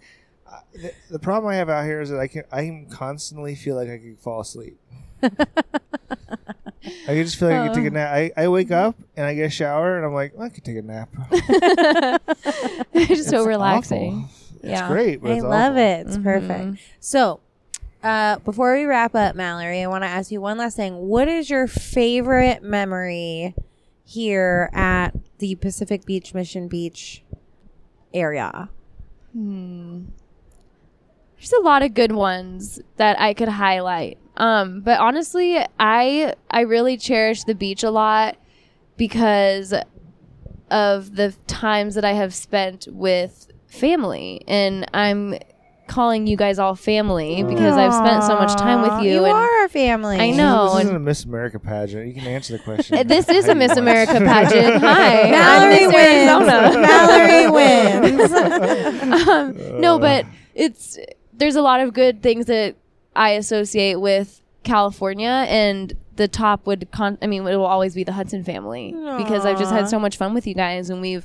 I 0.50 0.60
the, 0.74 0.92
the 1.10 1.18
problem 1.18 1.50
I 1.52 1.56
have 1.56 1.68
out 1.68 1.84
here 1.84 2.00
is 2.00 2.10
that 2.10 2.18
I 2.20 2.26
can 2.26 2.44
I 2.52 2.64
can 2.64 2.86
constantly 2.90 3.54
feel 3.54 3.76
like 3.76 3.88
I 3.88 3.98
could 3.98 4.18
fall 4.18 4.40
asleep. 4.40 4.78
I 7.06 7.12
can 7.14 7.24
just 7.24 7.36
feel 7.38 7.48
like 7.48 7.58
I 7.60 7.66
could 7.68 7.74
take 7.74 7.86
a 7.86 7.90
nap. 7.94 8.10
I, 8.14 8.32
I 8.36 8.48
wake 8.48 8.70
up 8.70 8.96
and 9.16 9.26
I 9.26 9.34
get 9.34 9.46
a 9.46 9.50
shower 9.50 9.96
and 9.96 10.06
I'm 10.06 10.14
like, 10.14 10.32
well, 10.36 10.46
I 10.46 10.48
could 10.50 10.64
take 10.64 10.76
a 10.76 10.82
nap. 10.82 11.08
just 12.94 13.28
so 13.28 13.44
relaxing. 13.44 14.14
awful. 14.24 14.28
It's 14.62 14.64
Yeah. 14.64 14.88
great, 14.88 15.20
I 15.24 15.28
it's 15.32 15.42
love 15.42 15.72
awful. 15.72 15.78
it. 15.82 16.06
It's 16.06 16.18
perfect. 16.18 16.78
So, 17.00 17.40
uh, 18.02 18.38
before 18.40 18.74
we 18.76 18.84
wrap 18.84 19.14
up, 19.14 19.34
Mallory, 19.36 19.82
I 19.82 19.86
want 19.86 20.04
to 20.04 20.08
ask 20.08 20.30
you 20.30 20.40
one 20.40 20.58
last 20.58 20.76
thing. 20.76 20.96
What 20.96 21.28
is 21.28 21.48
your 21.50 21.66
favorite 21.66 22.62
memory 22.62 23.54
here 24.04 24.70
at 24.72 25.14
the 25.38 25.54
Pacific 25.56 26.04
Beach 26.04 26.34
Mission 26.34 26.68
Beach 26.68 27.22
area? 28.12 28.70
Hmm. 29.32 30.04
There's 31.36 31.52
a 31.52 31.60
lot 31.60 31.82
of 31.82 31.94
good 31.94 32.12
ones 32.12 32.80
that 32.96 33.20
I 33.20 33.32
could 33.32 33.48
highlight. 33.48 34.18
Um, 34.36 34.80
but 34.80 34.98
honestly, 34.98 35.58
I 35.78 36.34
I 36.50 36.60
really 36.60 36.96
cherish 36.96 37.44
the 37.44 37.54
beach 37.54 37.82
a 37.82 37.90
lot 37.90 38.36
because 38.96 39.74
of 40.70 41.16
the 41.16 41.34
times 41.46 41.94
that 41.94 42.04
I 42.04 42.12
have 42.12 42.34
spent 42.34 42.88
with 42.90 43.48
family, 43.66 44.42
and 44.46 44.88
I'm 44.92 45.34
calling 45.88 46.26
you 46.26 46.36
guys 46.36 46.58
all 46.58 46.74
family 46.74 47.42
because 47.42 47.76
I've 47.76 47.92
spent 47.94 48.22
so 48.24 48.34
much 48.36 48.56
time 48.56 48.82
with 48.82 49.04
you. 49.04 49.14
You 49.14 49.24
and 49.24 49.32
are 49.34 49.50
our 49.62 49.68
family. 49.68 50.16
I 50.18 50.30
know. 50.30 50.66
This 50.66 50.74
and- 50.74 50.82
isn't 50.84 50.96
a 50.96 51.00
Miss 51.00 51.24
America 51.24 51.58
pageant. 51.58 52.06
You 52.06 52.14
can 52.14 52.26
answer 52.26 52.52
the 52.56 52.62
question. 52.62 52.98
Uh, 52.98 53.02
This 53.02 53.28
is 53.28 53.48
a 53.48 53.54
Miss. 53.54 53.76
America 53.76 54.14
pageant. 54.20 54.76
Hi, 54.82 55.30
Mallory 55.30 55.84
I'm 55.84 55.90
Miss 55.90 55.94
wins. 55.94 56.76
Mallory 56.76 57.50
wins. 59.10 59.28
um, 59.28 59.80
no, 59.80 59.98
but 59.98 60.24
it's 60.54 60.98
there's 61.32 61.56
a 61.56 61.62
lot 61.62 61.80
of 61.80 61.92
good 61.92 62.22
things 62.22 62.46
that 62.46 62.76
I 63.16 63.30
associate 63.30 63.96
with 64.00 64.40
California, 64.64 65.44
and 65.48 65.92
the 66.16 66.28
top 66.28 66.66
would 66.66 66.90
con. 66.90 67.18
I 67.22 67.26
mean, 67.26 67.46
it 67.46 67.56
will 67.56 67.66
always 67.66 67.94
be 67.94 68.04
the 68.04 68.12
Hudson 68.12 68.44
family 68.44 68.92
because 69.18 69.46
I've 69.46 69.58
just 69.58 69.72
had 69.72 69.88
so 69.88 69.98
much 69.98 70.16
fun 70.16 70.34
with 70.34 70.46
you 70.46 70.54
guys, 70.54 70.90
and 70.90 71.00
we've 71.00 71.24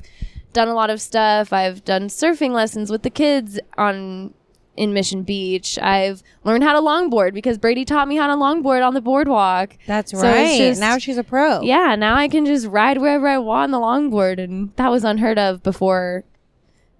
done 0.52 0.68
a 0.68 0.74
lot 0.74 0.88
of 0.90 1.00
stuff. 1.00 1.52
I've 1.52 1.84
done 1.84 2.06
surfing 2.08 2.50
lessons 2.52 2.90
with 2.90 3.02
the 3.02 3.10
kids 3.10 3.58
on 3.76 4.32
in 4.76 4.92
Mission 4.92 5.22
Beach. 5.22 5.78
I've 5.78 6.22
learned 6.42 6.64
how 6.64 6.72
to 6.72 6.80
longboard 6.80 7.32
because 7.34 7.58
Brady 7.58 7.84
taught 7.84 8.08
me 8.08 8.16
how 8.16 8.26
to 8.26 8.34
longboard 8.34 8.86
on 8.86 8.94
the 8.94 9.00
boardwalk. 9.00 9.76
That's 9.86 10.10
So 10.12 10.22
right. 10.22 10.58
just- 10.58 10.80
now 10.80 10.98
she's 10.98 11.16
a 11.18 11.24
pro. 11.24 11.60
Yeah, 11.62 11.94
now 11.96 12.16
I 12.16 12.28
can 12.28 12.44
just 12.46 12.66
ride 12.66 12.98
wherever 12.98 13.28
I 13.28 13.38
want 13.38 13.64
on 13.64 13.70
the 13.72 13.78
longboard, 13.78 14.42
and 14.42 14.70
that 14.76 14.90
was 14.90 15.04
unheard 15.04 15.38
of 15.38 15.62
before 15.62 16.24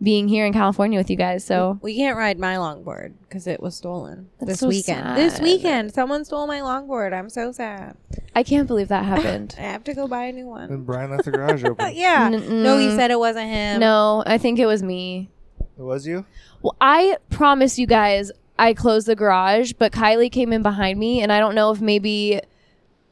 being 0.02 0.28
here 0.28 0.44
in 0.44 0.52
California 0.52 0.98
with 0.98 1.08
you 1.08 1.16
guys. 1.16 1.44
So 1.44 1.78
We 1.80 1.96
can't 1.96 2.16
ride 2.16 2.38
my 2.38 2.56
longboard 2.56 3.12
because 3.22 3.46
it 3.46 3.62
was 3.62 3.74
stolen 3.74 4.28
That's 4.38 4.50
this 4.52 4.60
so 4.60 4.68
weekend. 4.68 5.16
This 5.16 5.40
weekend, 5.40 5.94
someone 5.94 6.24
stole 6.24 6.46
my 6.46 6.60
longboard. 6.60 7.12
I'm 7.14 7.30
so 7.30 7.52
sad. 7.52 7.96
I 8.34 8.42
can't 8.42 8.66
believe 8.66 8.88
that 8.88 9.04
happened. 9.04 9.54
I 9.58 9.62
have 9.62 9.84
to 9.84 9.94
go 9.94 10.06
buy 10.06 10.24
a 10.24 10.32
new 10.32 10.46
one. 10.46 10.70
And 10.70 10.84
Brian 10.84 11.10
left 11.10 11.24
the 11.24 11.30
garage 11.30 11.64
open. 11.64 11.92
yeah. 11.94 12.28
N- 12.30 12.62
No, 12.62 12.76
he 12.78 12.94
said 12.94 13.10
it 13.12 13.18
wasn't 13.18 13.48
him. 13.48 13.80
no, 13.80 14.22
I 14.26 14.36
think 14.36 14.58
it 14.58 14.66
was 14.66 14.82
me. 14.82 15.30
It 15.78 15.82
was 15.82 16.06
you? 16.06 16.24
Well, 16.62 16.76
I 16.80 17.16
promise 17.30 17.78
you 17.78 17.86
guys, 17.86 18.30
I 18.58 18.74
closed 18.74 19.06
the 19.06 19.16
garage, 19.16 19.72
but 19.72 19.92
Kylie 19.92 20.30
came 20.30 20.52
in 20.52 20.62
behind 20.62 20.98
me, 20.98 21.20
and 21.20 21.32
I 21.32 21.40
don't 21.40 21.54
know 21.54 21.72
if 21.72 21.80
maybe 21.80 22.40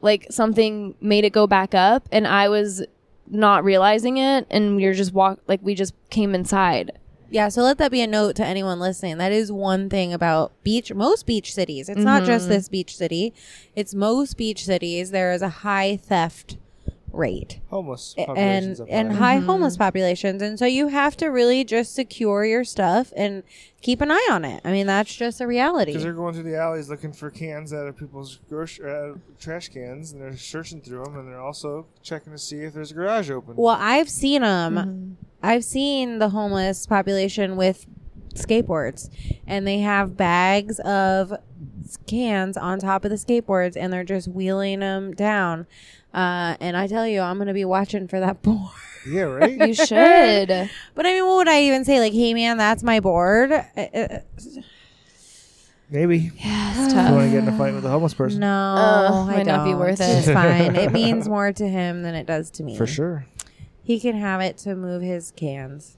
like 0.01 0.27
something 0.29 0.95
made 1.01 1.25
it 1.25 1.31
go 1.31 1.47
back 1.47 1.73
up, 1.73 2.07
and 2.11 2.27
I 2.27 2.49
was 2.49 2.83
not 3.27 3.63
realizing 3.63 4.17
it, 4.17 4.47
and 4.49 4.75
we 4.75 4.85
were 4.85 4.93
just 4.93 5.13
walk 5.13 5.39
like 5.47 5.59
we 5.63 5.75
just 5.75 5.93
came 6.09 6.33
inside. 6.33 6.91
Yeah, 7.29 7.49
so 7.49 7.63
let 7.63 7.79
that 7.79 7.91
be 7.91 8.01
a 8.01 8.07
note 8.07 8.35
to 8.35 8.45
anyone 8.45 8.79
listening. 8.79 9.17
That 9.17 9.31
is 9.31 9.51
one 9.51 9.89
thing 9.89 10.13
about 10.13 10.51
beach, 10.63 10.93
most 10.93 11.25
beach 11.25 11.51
cities. 11.51 11.89
It's 11.89 11.99
not 11.99 12.25
just 12.25 12.45
mm-hmm. 12.45 12.53
this 12.53 12.69
beach 12.69 12.95
city, 12.95 13.33
it's 13.75 13.95
most 13.95 14.37
beach 14.37 14.65
cities. 14.65 15.11
There 15.11 15.33
is 15.33 15.41
a 15.41 15.49
high 15.49 15.97
theft 15.97 16.57
rate 17.13 17.59
Homeless 17.69 18.15
and 18.17 18.27
populations 18.27 18.81
up 18.81 18.87
and 18.89 19.13
high. 19.13 19.35
high 19.35 19.39
homeless 19.39 19.77
populations. 19.77 20.41
And 20.41 20.57
so 20.57 20.65
you 20.65 20.87
have 20.87 21.15
to 21.17 21.27
really 21.27 21.63
just 21.63 21.93
secure 21.93 22.43
your 22.43 22.63
stuff 22.63 23.13
and 23.15 23.43
keep 23.81 24.01
an 24.01 24.11
eye 24.11 24.27
on 24.31 24.43
it. 24.43 24.61
I 24.65 24.71
mean, 24.71 24.87
that's 24.87 25.15
just 25.15 25.39
a 25.39 25.47
reality. 25.47 25.91
Because 25.91 26.03
they're 26.03 26.13
going 26.13 26.33
through 26.33 26.43
the 26.43 26.57
alleys 26.57 26.89
looking 26.89 27.13
for 27.13 27.29
cans 27.29 27.71
out 27.71 27.87
of 27.87 27.95
people's 27.95 28.39
grocery, 28.49 28.91
uh, 28.91 29.13
trash 29.39 29.69
cans, 29.69 30.11
and 30.11 30.21
they're 30.21 30.35
searching 30.35 30.81
through 30.81 31.03
them, 31.03 31.17
and 31.17 31.27
they're 31.27 31.39
also 31.39 31.85
checking 32.01 32.33
to 32.33 32.39
see 32.39 32.61
if 32.61 32.73
there's 32.73 32.91
a 32.91 32.95
garage 32.95 33.29
open. 33.29 33.55
Well, 33.55 33.77
I've 33.79 34.09
seen 34.09 34.41
them. 34.41 34.75
Mm-hmm. 34.75 35.13
I've 35.43 35.63
seen 35.63 36.19
the 36.19 36.29
homeless 36.29 36.87
population 36.87 37.55
with 37.55 37.85
skateboards, 38.33 39.09
and 39.45 39.67
they 39.67 39.79
have 39.79 40.17
bags 40.17 40.79
of 40.79 41.33
cans 42.07 42.57
on 42.57 42.79
top 42.79 43.05
of 43.05 43.11
the 43.11 43.17
skateboards, 43.17 43.75
and 43.75 43.91
they're 43.91 44.03
just 44.03 44.27
wheeling 44.27 44.79
them 44.79 45.13
down. 45.13 45.67
Uh, 46.13 46.55
and 46.59 46.77
I 46.77 46.87
tell 46.87 47.07
you, 47.07 47.21
I'm 47.21 47.37
gonna 47.37 47.53
be 47.53 47.65
watching 47.65 48.07
for 48.07 48.19
that 48.19 48.41
board. 48.43 48.69
yeah, 49.09 49.23
right. 49.23 49.57
You 49.67 49.73
should. 49.73 50.69
But 50.95 51.05
I 51.07 51.13
mean, 51.13 51.25
what 51.25 51.35
would 51.37 51.47
I 51.49 51.61
even 51.63 51.83
say? 51.85 51.99
Like, 51.99 52.13
hey, 52.13 52.33
man, 52.33 52.57
that's 52.57 52.83
my 52.83 52.99
board. 52.99 53.51
Uh, 53.51 53.65
uh, 53.81 54.19
Maybe 55.89 56.31
yeah, 56.37 56.85
it's 56.85 56.93
tough. 56.93 57.09
you 57.09 57.15
want 57.15 57.27
to 57.31 57.31
get 57.39 57.47
in 57.47 57.53
a 57.53 57.57
fight 57.57 57.73
with 57.73 57.85
a 57.85 57.89
homeless 57.89 58.13
person. 58.13 58.39
no, 58.39 58.47
Uh, 58.47 59.25
I 59.29 59.35
might 59.37 59.45
not 59.45 59.65
be 59.65 59.71
don't. 59.71 59.81
It's 59.99 60.27
fine. 60.29 60.75
It 60.75 60.91
means 61.01 61.27
more 61.27 61.51
to 61.51 61.67
him 61.67 62.01
than 62.03 62.15
it 62.15 62.25
does 62.25 62.49
to 62.51 62.63
me. 62.63 62.75
For 62.77 62.87
sure. 62.87 63.25
He 63.83 63.99
can 63.99 64.15
have 64.15 64.41
it 64.41 64.57
to 64.59 64.75
move 64.75 65.01
his 65.01 65.31
cans. 65.31 65.97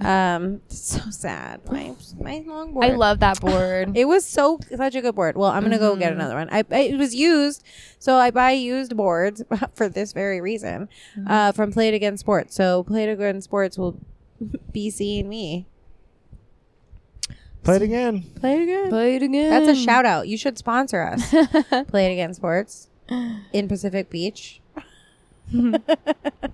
Um, 0.00 0.60
so 0.68 1.00
sad. 1.10 1.60
My 1.70 1.94
my 2.20 2.42
long 2.46 2.72
board. 2.72 2.84
I 2.84 2.90
love 2.94 3.20
that 3.20 3.40
board. 3.40 3.92
It 3.96 4.06
was 4.06 4.24
so 4.24 4.58
such 4.76 4.94
a 4.94 5.00
good 5.00 5.14
board. 5.14 5.36
Well, 5.36 5.50
I'm 5.50 5.62
gonna 5.62 5.78
go 5.78 5.96
get 5.96 6.12
another 6.12 6.34
one. 6.34 6.48
I, 6.50 6.64
I 6.70 6.80
it 6.80 6.98
was 6.98 7.14
used, 7.14 7.62
so 7.98 8.16
I 8.16 8.30
buy 8.30 8.52
used 8.52 8.96
boards 8.96 9.42
for 9.74 9.88
this 9.88 10.12
very 10.12 10.40
reason, 10.40 10.88
uh, 11.26 11.52
from 11.52 11.72
Play 11.72 11.88
It 11.88 11.94
Again 11.94 12.16
Sports. 12.16 12.54
So 12.54 12.82
Play 12.84 13.04
It 13.04 13.12
Again 13.12 13.40
Sports 13.40 13.78
will 13.78 13.98
be 14.72 14.90
seeing 14.90 15.28
me 15.28 15.66
Play 17.62 17.76
it 17.76 17.82
again. 17.82 18.22
play 18.38 18.60
it 18.60 18.62
again. 18.62 18.88
Play 18.90 19.16
it 19.16 19.22
again. 19.22 19.50
That's 19.50 19.68
a 19.68 19.74
shout 19.82 20.06
out. 20.06 20.28
You 20.28 20.36
should 20.36 20.56
sponsor 20.56 21.02
us. 21.02 21.30
Play 21.88 22.06
It 22.06 22.12
Again 22.12 22.32
Sports 22.32 22.88
in 23.52 23.66
Pacific 23.66 24.08
Beach. 24.08 24.60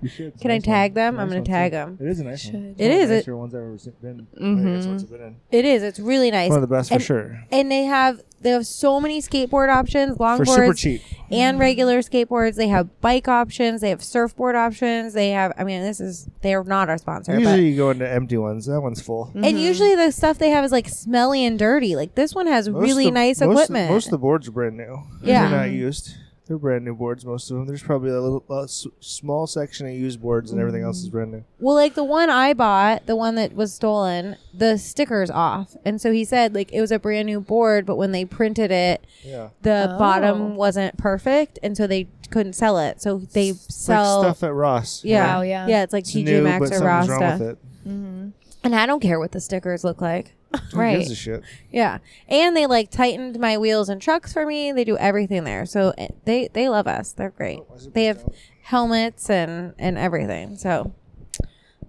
You 0.02 0.08
should. 0.08 0.26
It's 0.28 0.36
a 0.36 0.40
Can 0.42 0.50
I 0.50 0.54
nice 0.54 0.62
tag 0.64 0.90
one. 0.90 0.94
them? 0.94 1.14
It's 1.14 1.18
a 1.18 1.22
I'm 1.22 1.28
gonna 1.28 1.42
tag 1.44 1.70
too. 1.70 1.76
them. 1.76 1.98
It 2.00 2.06
is 2.08 2.18
a 2.20 2.24
nice 2.24 2.44
one. 2.46 2.52
Should. 2.52 2.80
It's 2.80 2.80
one 2.80 2.90
of 2.90 2.96
is. 3.02 3.08
the 3.08 3.14
It- 3.14 3.16
nicer 3.18 3.36
ones 3.36 3.54
I've 3.54 3.60
ever 3.62 3.78
se- 3.78 3.92
been. 4.02 4.26
I 4.36 4.40
think 4.40 4.94
it's 4.94 5.02
been 5.04 5.20
in. 5.20 5.36
It 5.52 5.64
is. 5.64 5.82
It's 5.84 6.00
really 6.00 6.30
nice. 6.32 6.48
One 6.50 6.62
of 6.62 6.68
the 6.68 6.74
best 6.74 6.92
for 6.92 6.98
sure. 6.98 7.40
and 7.52 7.70
they 7.70 7.84
have 7.84 8.20
they 8.40 8.50
have 8.50 8.66
so 8.66 9.00
many 9.00 9.20
skateboard 9.22 9.68
options, 9.72 10.16
For 10.16 10.44
super 10.44 10.62
longboards, 10.62 10.78
cheap. 10.78 11.02
and 11.30 11.60
regular 11.60 12.00
skateboards. 12.00 12.56
They 12.56 12.66
have 12.68 13.00
bike 13.00 13.28
options. 13.28 13.80
They 13.80 13.90
have 13.90 14.02
surfboard 14.02 14.56
options. 14.56 15.12
They 15.14 15.30
have. 15.30 15.52
I 15.56 15.62
mean, 15.62 15.82
this 15.82 16.00
is 16.00 16.28
they 16.40 16.52
are 16.54 16.64
not 16.64 16.88
our 16.88 16.98
sponsor, 16.98 17.38
Usually 17.38 17.68
you 17.68 17.76
go 17.76 17.90
into 17.90 18.08
empty 18.08 18.38
ones. 18.38 18.66
That 18.66 18.80
one's 18.80 19.00
full. 19.00 19.26
but 19.32 19.44
and 19.44 19.54
mm-hmm. 19.54 19.58
usually 19.58 19.94
the 19.94 20.10
stuff 20.10 20.38
they 20.38 20.50
have 20.50 20.64
is 20.64 20.72
like 20.72 20.88
smelly 20.88 21.44
and 21.44 21.56
dirty. 21.56 21.94
Like 21.94 22.16
this 22.16 22.34
one 22.34 22.48
has 22.48 22.68
Most 22.68 22.82
really 22.82 23.04
the- 23.04 23.10
nice 23.12 23.40
most 23.40 23.46
of- 23.46 23.52
equipment. 23.52 23.90
most 23.92 24.06
of 24.06 24.10
the 24.10 24.18
boards 24.18 24.48
are 24.48 24.52
brand 24.52 24.76
new. 24.76 25.02
Yeah. 25.22 25.48
They're 25.48 25.58
not 25.60 25.70
used. 25.70 26.16
They're 26.48 26.58
brand 26.58 26.84
new 26.84 26.94
boards, 26.94 27.24
most 27.24 27.50
of 27.50 27.56
them. 27.56 27.66
There's 27.66 27.82
probably 27.84 28.10
a 28.10 28.20
little 28.20 28.44
a 28.50 28.64
s- 28.64 28.86
small 28.98 29.46
section 29.46 29.86
of 29.86 29.92
used 29.94 30.20
boards, 30.20 30.50
and 30.50 30.60
everything 30.60 30.82
else 30.82 30.98
is 30.98 31.08
mm. 31.08 31.12
brand 31.12 31.30
new. 31.32 31.44
well, 31.60 31.76
like 31.76 31.94
the 31.94 32.02
one 32.04 32.30
I 32.30 32.52
bought, 32.52 33.06
the 33.06 33.14
one 33.14 33.36
that 33.36 33.54
was 33.54 33.72
stolen, 33.72 34.36
the 34.52 34.76
sticker's 34.76 35.30
off, 35.30 35.76
and 35.84 36.00
so 36.00 36.10
he 36.12 36.24
said 36.24 36.52
like 36.54 36.72
it 36.72 36.80
was 36.80 36.90
a 36.90 36.98
brand 36.98 37.26
new 37.26 37.40
board, 37.40 37.86
but 37.86 37.94
when 37.96 38.10
they 38.10 38.24
printed 38.24 38.70
it, 38.72 39.06
Yeah. 39.24 39.50
the 39.62 39.92
Oh. 39.94 39.98
bottom 39.98 40.56
wasn't 40.56 40.96
perfect, 40.98 41.60
and 41.62 41.76
so 41.76 41.86
they 41.86 42.08
couldn't 42.30 42.54
sell 42.54 42.76
it. 42.78 43.00
So 43.00 43.18
they 43.18 43.50
It's 43.50 43.74
sell. 43.74 44.18
like 44.22 44.26
stuff 44.36 44.42
at 44.42 44.52
Ross. 44.54 45.04
yeah, 45.04 45.36
Wow, 45.36 45.42
yeah. 45.42 45.66
yeah. 45.68 45.82
It's 45.84 45.92
like 45.92 46.02
It's 46.04 46.12
TJ 46.12 46.24
new, 46.24 46.42
Maxx 46.42 46.70
but 46.70 46.80
or 46.80 46.84
Raw 46.84 47.00
something's 47.02 47.08
wrong 47.10 47.18
stuff. 47.36 47.40
with 47.40 47.48
it. 47.50 47.58
Mm-hmm. 47.88 48.28
And 48.64 48.74
I 48.76 48.86
don't 48.86 49.00
care 49.00 49.18
what 49.20 49.32
the 49.32 49.40
stickers 49.40 49.84
look 49.84 50.00
like. 50.00 50.34
Who 50.72 50.78
Right. 50.78 50.98
gives 50.98 51.10
a 51.10 51.14
shit? 51.14 51.42
Yeah. 51.70 51.98
And 52.28 52.56
they 52.56 52.66
like 52.66 52.90
tightened 52.90 53.38
my 53.38 53.56
wheels 53.58 53.88
and 53.88 54.00
trucks 54.02 54.32
for 54.32 54.44
me. 54.46 54.72
They 54.72 54.84
do 54.84 54.96
everything 54.98 55.44
there. 55.44 55.64
So 55.66 55.92
eh, 55.98 56.08
they 56.24 56.48
they 56.52 56.68
love 56.68 56.86
us. 56.86 57.12
They're 57.12 57.30
great. 57.30 57.60
why 57.68 57.76
is 57.76 57.86
it 57.86 57.94
They 57.94 58.04
have 58.06 58.20
out? 58.24 58.34
helmets 58.62 59.28
and 59.30 59.74
and 59.78 59.96
everything. 59.98 60.56
So 60.56 60.92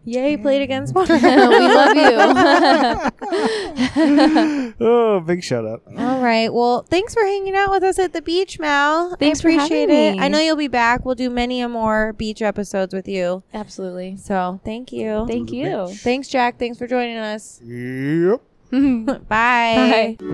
yay, 0.06 0.36
Play 0.38 0.58
It 0.58 0.64
Again 0.64 0.86
Sports. 0.88 1.10
we 1.12 1.18
love 1.20 1.96
you. 1.96 3.14
oh, 4.80 5.20
big 5.26 5.44
shout 5.44 5.66
out. 5.66 5.82
All 5.98 6.22
right. 6.22 6.54
Well, 6.54 6.82
thanks 6.84 7.14
for 7.14 7.24
hanging 7.24 7.56
out 7.56 7.72
with 7.72 7.84
us 7.84 8.00
at 8.00 8.12
the 8.14 8.22
beach, 8.22 8.60
Mal. 8.60 9.16
Thanks 9.16 9.40
I 9.40 9.44
for 9.44 9.50
appreciate 9.50 9.90
having 9.90 9.96
it. 9.96 10.18
me. 10.18 10.20
I 10.20 10.28
know 10.28 10.40
you'll 10.40 10.56
be 10.58 10.68
back. 10.68 11.06
We'll 11.06 11.16
do 11.16 11.30
many 11.30 11.62
a 11.62 11.70
more 11.70 12.12
beach 12.14 12.42
episodes 12.42 12.94
with 12.94 13.08
you. 13.08 13.44
Absolutely. 13.54 14.18
So 14.18 14.60
thank 14.66 14.92
you. 14.92 15.26
Thank 15.28 15.52
you. 15.52 15.88
Thanks, 15.88 16.28
Jack. 16.28 16.60
Thanks 16.60 16.78
for 16.78 16.88
joining 16.88 17.18
us. 17.18 17.62
Yep. 17.64 18.42
Bye. 19.30 20.18
Bye. 20.18 20.34